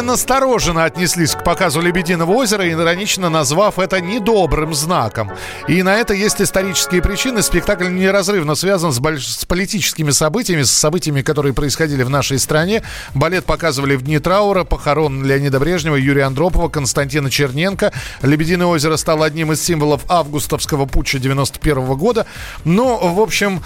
Настороженно 0.05 0.85
отнеслись 0.85 1.35
к 1.35 1.43
показу 1.43 1.81
«Лебединого 1.81 2.31
озера», 2.31 2.69
иронично 2.69 3.29
назвав 3.29 3.79
это 3.79 3.99
недобрым 3.99 4.73
знаком. 4.73 5.31
И 5.67 5.83
на 5.83 5.95
это 5.95 6.13
есть 6.13 6.41
исторические 6.41 7.01
причины. 7.01 7.41
Спектакль 7.41 7.89
неразрывно 7.89 8.55
связан 8.55 8.93
с, 8.93 8.99
больш... 8.99 9.27
с 9.27 9.45
политическими 9.45 10.11
событиями, 10.11 10.61
с 10.61 10.71
событиями, 10.71 11.21
которые 11.21 11.53
происходили 11.53 12.03
в 12.03 12.09
нашей 12.09 12.39
стране. 12.39 12.83
Балет 13.13 13.45
показывали 13.45 13.95
в 13.95 14.03
дни 14.03 14.19
траура, 14.19 14.63
похорон 14.63 15.25
Леонида 15.25 15.59
Брежнева, 15.59 15.95
Юрия 15.95 16.23
Андропова, 16.23 16.69
Константина 16.69 17.29
Черненко. 17.29 17.91
«Лебединое 18.21 18.67
озеро» 18.67 18.95
стало 18.97 19.25
одним 19.25 19.51
из 19.51 19.61
символов 19.61 20.03
августовского 20.07 20.85
путча 20.85 21.19
91 21.19 21.95
года. 21.97 22.25
Но, 22.63 22.97
в 22.97 23.19
общем, 23.19 23.61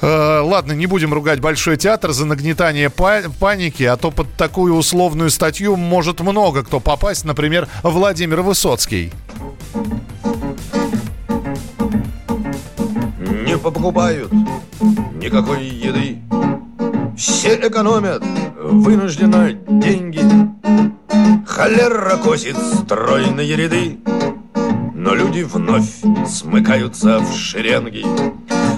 э, 0.00 0.40
ладно, 0.40 0.72
не 0.72 0.86
будем 0.86 1.12
ругать 1.12 1.40
Большой 1.40 1.76
театр 1.76 2.12
за 2.12 2.24
нагнетание 2.24 2.88
па- 2.88 3.22
паники, 3.38 3.82
а 3.82 3.96
то 3.98 4.10
под 4.10 4.32
такую 4.34 4.74
условную 4.74 5.28
статью 5.28 5.73
может 5.76 6.20
много 6.20 6.62
кто 6.62 6.80
попасть, 6.80 7.24
например, 7.24 7.68
Владимир 7.82 8.42
Высоцкий. 8.42 9.12
Не 13.46 13.58
покупают 13.58 14.32
никакой 15.24 15.64
еды. 15.64 16.18
Все 17.16 17.54
экономят 17.56 18.22
вынужденно 18.58 19.52
деньги. 19.52 20.20
Холера 21.46 22.16
косит 22.16 22.56
стройные 22.56 23.56
ряды. 23.56 23.98
Но 24.94 25.14
люди 25.14 25.42
вновь 25.42 26.02
смыкаются 26.26 27.20
в 27.20 27.34
шеренги. 27.34 28.04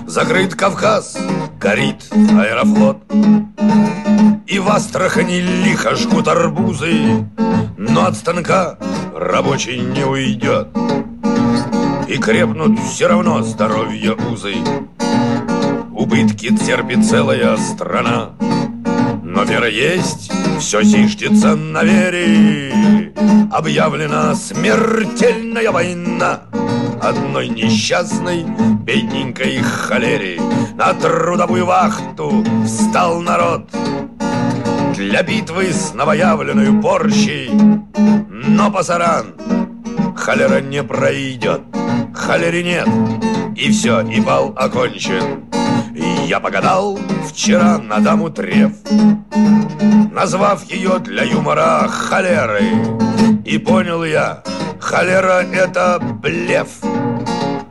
Закрыт 0.06 0.54
Кавказ, 0.54 1.16
горит 1.58 2.08
аэрофлот. 2.12 2.98
И 4.46 4.60
в 4.60 4.68
Астрахани 4.68 5.40
лихо 5.40 5.96
жгут 5.96 6.28
арбузы, 6.28 7.26
Но 7.76 8.06
от 8.06 8.16
станка 8.16 8.78
рабочий 9.12 9.80
не 9.80 10.04
уйдет. 10.04 10.68
И 12.06 12.16
крепнут 12.18 12.78
все 12.78 13.08
равно 13.08 13.42
здоровье 13.42 14.14
узы. 14.14 14.54
Убытки 15.92 16.56
терпит 16.56 17.04
целая 17.04 17.56
страна. 17.56 18.30
Но 19.24 19.42
вера 19.42 19.68
есть, 19.68 20.30
все 20.60 20.82
зиждется 20.82 21.56
на 21.56 21.82
вере. 21.82 23.12
Объявлена 23.52 24.34
смертельная 24.34 25.70
война 25.70 26.42
Одной 27.00 27.48
несчастной 27.48 28.44
бедненькой 28.44 29.62
холере 29.62 30.40
На 30.74 30.92
трудовую 30.92 31.64
вахту 31.64 32.44
встал 32.64 33.20
народ 33.20 33.70
Для 34.96 35.22
битвы 35.22 35.74
с 35.74 35.92
новоявленной 35.92 36.80
порчей 36.80 37.50
Но 37.50 38.70
пасаран 38.70 39.34
холера 40.16 40.62
не 40.62 40.82
пройдет 40.82 41.60
Холере 42.14 42.62
нет, 42.62 42.88
и 43.54 43.70
все, 43.70 44.00
и 44.00 44.20
бал 44.20 44.54
окончен. 44.56 45.44
Я 46.26 46.40
погадал 46.40 46.98
вчера 47.28 47.76
на 47.76 48.00
даму 48.00 48.30
треф 48.30 48.72
Назвав 50.12 50.64
ее 50.64 50.98
для 51.00 51.24
юмора 51.24 51.86
холерой. 51.88 52.72
И 53.44 53.58
понял 53.58 54.02
я, 54.02 54.42
холера 54.80 55.42
это 55.42 55.98
блеф. 56.00 56.68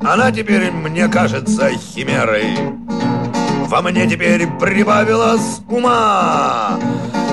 Она 0.02 0.32
теперь 0.32 0.70
мне 0.70 1.08
кажется 1.08 1.72
химерой. 1.72 2.56
Во 3.68 3.82
мне 3.82 4.08
теперь 4.08 4.46
прибавилось 4.60 5.62
ума 5.68 6.80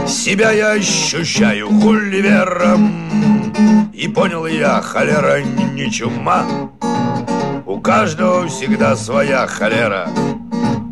Себя 0.06 0.52
я 0.52 0.72
ощущаю 0.72 1.68
хуливером. 1.68 3.92
И 3.92 4.08
понял 4.08 4.46
я, 4.46 4.80
холера 4.80 5.42
не 5.42 5.90
чума. 5.90 6.70
У 7.66 7.80
каждого 7.80 8.48
всегда 8.48 8.96
своя 8.96 9.46
холера. 9.46 10.08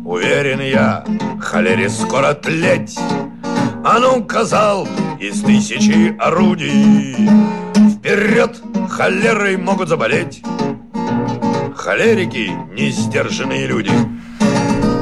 Уверен 0.05 0.61
я, 0.61 1.03
холере 1.39 1.89
скоро 1.89 2.33
тлеть. 2.33 2.97
А 3.83 3.99
ну, 3.99 4.23
казал, 4.23 4.87
из 5.19 5.41
тысячи 5.41 6.15
орудий. 6.17 7.27
Вперед, 7.97 8.61
холерой 8.89 9.57
могут 9.57 9.89
заболеть. 9.89 10.41
Холерики– 11.75 12.51
несдержанные 12.73 13.67
люди 13.67 13.91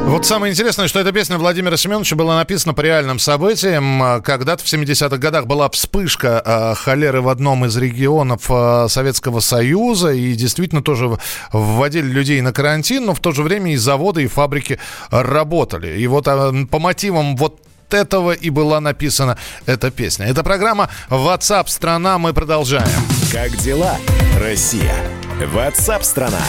вот 0.10 0.26
самое 0.26 0.52
интересное, 0.52 0.88
что 0.88 1.00
эта 1.00 1.12
песня 1.12 1.38
Владимира 1.38 1.78
Семеновича 1.78 2.16
была 2.16 2.38
написана 2.38 2.74
по 2.74 2.82
реальным 2.82 3.20
событиям. 3.20 4.22
Когда-то 4.24 4.64
в 4.64 4.66
70-х 4.66 5.18
годах 5.18 5.46
была 5.46 5.70
вспышка 5.70 6.42
э, 6.44 6.74
холеры 6.76 7.22
в 7.22 7.30
одном 7.30 7.66
из 7.66 7.78
регионов 7.78 8.50
э, 8.50 8.88
Советского 8.90 9.40
Союза, 9.40 10.10
и 10.10 10.34
действительно 10.34 10.82
тоже 10.82 11.18
вводили 11.54 12.08
людей 12.08 12.42
на 12.42 12.52
карантин, 12.52 13.06
но 13.06 13.14
в 13.14 13.20
то 13.20 13.32
же 13.32 13.44
время 13.44 13.74
и 13.74 13.76
заводы, 13.76 14.24
и 14.24 14.28
фабрики 14.28 14.80
работали. 15.12 16.00
И 16.00 16.08
вот 16.08 16.28
э, 16.28 16.66
по 16.72 16.80
мотивам 16.80 17.36
вот 17.36 17.62
этого 17.92 18.32
и 18.32 18.50
была 18.50 18.80
написана 18.80 19.38
эта 19.68 19.92
песня. 19.92 20.26
Это 20.26 20.44
программа 20.44 20.90
WhatsApp 21.10 21.68
страна. 21.68 22.18
Мы 22.18 22.34
продолжаем. 22.34 22.90
Как 23.32 23.56
дела, 23.58 23.98
Россия? 24.40 24.96
WhatsApp 25.40 26.04
страна. 26.04 26.42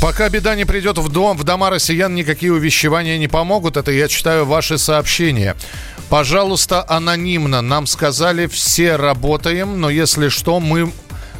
Пока 0.00 0.30
беда 0.30 0.54
не 0.54 0.64
придет 0.64 0.96
в 0.96 1.08
дом, 1.10 1.36
в 1.36 1.44
дома 1.44 1.68
россиян 1.68 2.14
никакие 2.14 2.52
увещевания 2.54 3.18
не 3.18 3.28
помогут. 3.28 3.76
Это 3.76 3.90
я 3.92 4.08
читаю 4.08 4.46
ваши 4.46 4.78
сообщения. 4.78 5.56
Пожалуйста, 6.08 6.82
анонимно. 6.88 7.60
Нам 7.60 7.86
сказали, 7.86 8.46
все 8.46 8.96
работаем, 8.96 9.78
но 9.78 9.90
если 9.90 10.28
что, 10.28 10.58
мы 10.58 10.90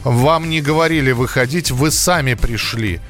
вам 0.04 0.50
не 0.50 0.60
говорили 0.60 1.12
выходить, 1.12 1.70
вы 1.70 1.90
сами 1.90 2.34
пришли. 2.34 3.00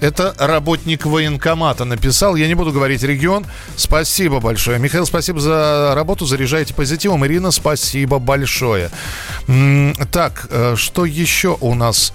Это 0.00 0.34
работник 0.38 1.06
военкомата 1.06 1.84
написал. 1.84 2.34
Я 2.34 2.48
не 2.48 2.54
буду 2.54 2.72
говорить 2.72 3.04
регион. 3.04 3.46
Спасибо 3.76 4.40
большое. 4.40 4.80
Михаил, 4.80 5.06
спасибо 5.06 5.40
за 5.40 5.92
работу. 5.94 6.26
Заряжаете 6.26 6.74
позитивом. 6.74 7.24
Ирина, 7.24 7.52
спасибо 7.52 8.18
большое. 8.18 8.90
Так, 10.10 10.48
э, 10.50 10.74
что 10.76 11.04
еще 11.04 11.56
у 11.60 11.74
нас? 11.74 12.12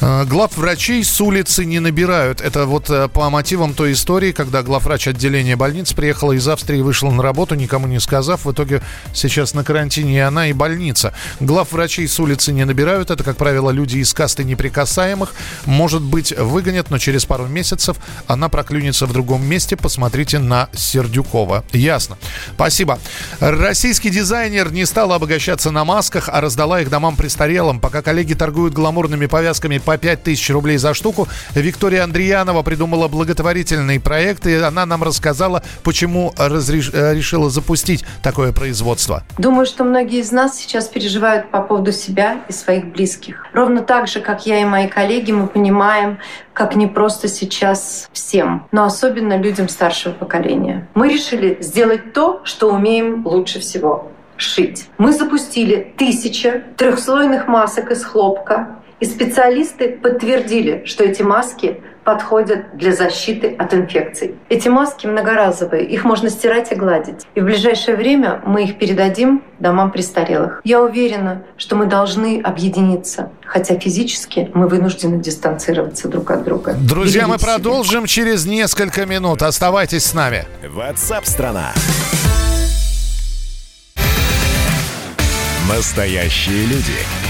Э, 0.00 0.24
глав 0.24 0.56
врачей 0.56 1.04
с 1.04 1.20
улицы 1.20 1.64
не 1.64 1.78
набирают. 1.78 2.40
Это 2.40 2.64
вот 2.64 2.88
э, 2.88 3.08
по 3.08 3.28
мотивам 3.28 3.74
той 3.74 3.92
истории, 3.92 4.32
когда 4.32 4.62
главврач 4.62 5.08
отделения 5.08 5.56
больниц 5.56 5.92
приехала 5.92 6.32
из 6.32 6.48
Австрии, 6.48 6.80
вышла 6.80 7.10
на 7.10 7.22
работу, 7.22 7.54
никому 7.54 7.86
не 7.86 8.00
сказав. 8.00 8.46
В 8.46 8.52
итоге 8.52 8.80
сейчас 9.12 9.52
на 9.52 9.62
карантине 9.62 10.16
и 10.16 10.20
она, 10.20 10.46
и 10.48 10.54
больница. 10.54 11.12
Глав 11.38 11.72
врачей 11.72 12.08
с 12.08 12.18
улицы 12.18 12.52
не 12.52 12.64
набирают. 12.64 13.10
Это, 13.10 13.22
как 13.22 13.36
правило, 13.36 13.70
люди 13.70 13.98
из 13.98 14.14
касты 14.14 14.42
неприкасаемых. 14.44 15.34
Может 15.66 16.02
быть, 16.02 16.32
выгонят, 16.36 16.90
но 16.90 16.98
через 16.98 17.26
пару 17.26 17.46
месяцев 17.46 17.98
она 18.26 18.48
проклюнется 18.48 19.04
в 19.04 19.12
другом 19.12 19.44
месте. 19.46 19.76
Посмотрите 19.76 20.38
на 20.38 20.70
Сердюкова. 20.72 21.64
Ясно. 21.72 22.16
Спасибо. 22.54 22.98
Российский 23.40 24.08
дизайнер 24.08 24.72
не 24.72 24.86
стал 24.86 25.12
обогащаться 25.12 25.70
на 25.70 25.84
масках, 25.84 26.30
а 26.32 26.40
раздала 26.40 26.80
их 26.80 26.88
домам 26.88 27.16
престарелым. 27.16 27.80
Пока 27.80 28.00
коллеги 28.00 28.32
торгуют 28.32 28.72
гламурными 28.72 29.26
повязками 29.26 29.76
по 29.90 29.98
5 29.98 30.22
тысяч 30.22 30.48
рублей 30.50 30.76
за 30.76 30.94
штуку. 30.94 31.26
Виктория 31.52 32.04
Андреянова 32.04 32.62
придумала 32.62 33.08
благотворительный 33.08 33.98
проект, 33.98 34.46
и 34.46 34.54
она 34.54 34.86
нам 34.86 35.02
рассказала, 35.02 35.64
почему 35.82 36.32
разреш... 36.36 36.92
Э, 36.94 37.12
решила 37.12 37.50
запустить 37.50 38.04
такое 38.22 38.52
производство. 38.52 39.24
Думаю, 39.36 39.66
что 39.66 39.82
многие 39.82 40.20
из 40.20 40.30
нас 40.30 40.56
сейчас 40.56 40.86
переживают 40.86 41.50
по 41.50 41.60
поводу 41.60 41.90
себя 41.90 42.42
и 42.48 42.52
своих 42.52 42.86
близких. 42.92 43.48
Ровно 43.52 43.82
так 43.82 44.06
же, 44.06 44.20
как 44.20 44.46
я 44.46 44.60
и 44.60 44.64
мои 44.64 44.86
коллеги, 44.86 45.32
мы 45.32 45.48
понимаем, 45.48 46.18
как 46.52 46.76
не 46.76 46.86
просто 46.86 47.26
сейчас 47.26 48.08
всем, 48.12 48.68
но 48.70 48.84
особенно 48.84 49.36
людям 49.36 49.68
старшего 49.68 50.12
поколения. 50.12 50.86
Мы 50.94 51.12
решили 51.12 51.58
сделать 51.60 52.12
то, 52.12 52.42
что 52.44 52.72
умеем 52.72 53.26
лучше 53.26 53.58
всего 53.58 54.12
шить. 54.40 54.88
Мы 54.98 55.12
запустили 55.12 55.92
тысяча 55.96 56.62
трехслойных 56.76 57.46
масок 57.46 57.90
из 57.90 58.04
хлопка, 58.04 58.79
и 59.00 59.06
специалисты 59.06 59.88
подтвердили, 59.88 60.82
что 60.84 61.04
эти 61.04 61.22
маски 61.22 61.80
подходят 62.04 62.76
для 62.76 62.92
защиты 62.92 63.54
от 63.58 63.74
инфекций. 63.74 64.34
Эти 64.48 64.68
маски 64.68 65.06
многоразовые, 65.06 65.84
их 65.84 66.04
можно 66.04 66.30
стирать 66.30 66.72
и 66.72 66.74
гладить. 66.74 67.26
И 67.34 67.40
в 67.40 67.44
ближайшее 67.44 67.96
время 67.96 68.40
мы 68.44 68.64
их 68.64 68.78
передадим 68.78 69.42
домам 69.58 69.90
престарелых. 69.90 70.60
Я 70.64 70.82
уверена, 70.82 71.42
что 71.56 71.76
мы 71.76 71.86
должны 71.86 72.40
объединиться, 72.42 73.30
хотя 73.44 73.78
физически 73.78 74.50
мы 74.54 74.66
вынуждены 74.66 75.20
дистанцироваться 75.22 76.08
друг 76.08 76.30
от 76.30 76.44
друга. 76.44 76.74
Друзья, 76.74 77.26
Берегите 77.26 77.26
мы 77.26 77.38
продолжим 77.38 78.06
себя. 78.06 78.24
через 78.24 78.46
несколько 78.46 79.06
минут. 79.06 79.42
Оставайтесь 79.42 80.04
с 80.04 80.14
нами. 80.14 80.46
WhatsApp 80.74 81.24
страна. 81.24 81.72
Настоящие 85.68 86.64
люди. 86.66 87.29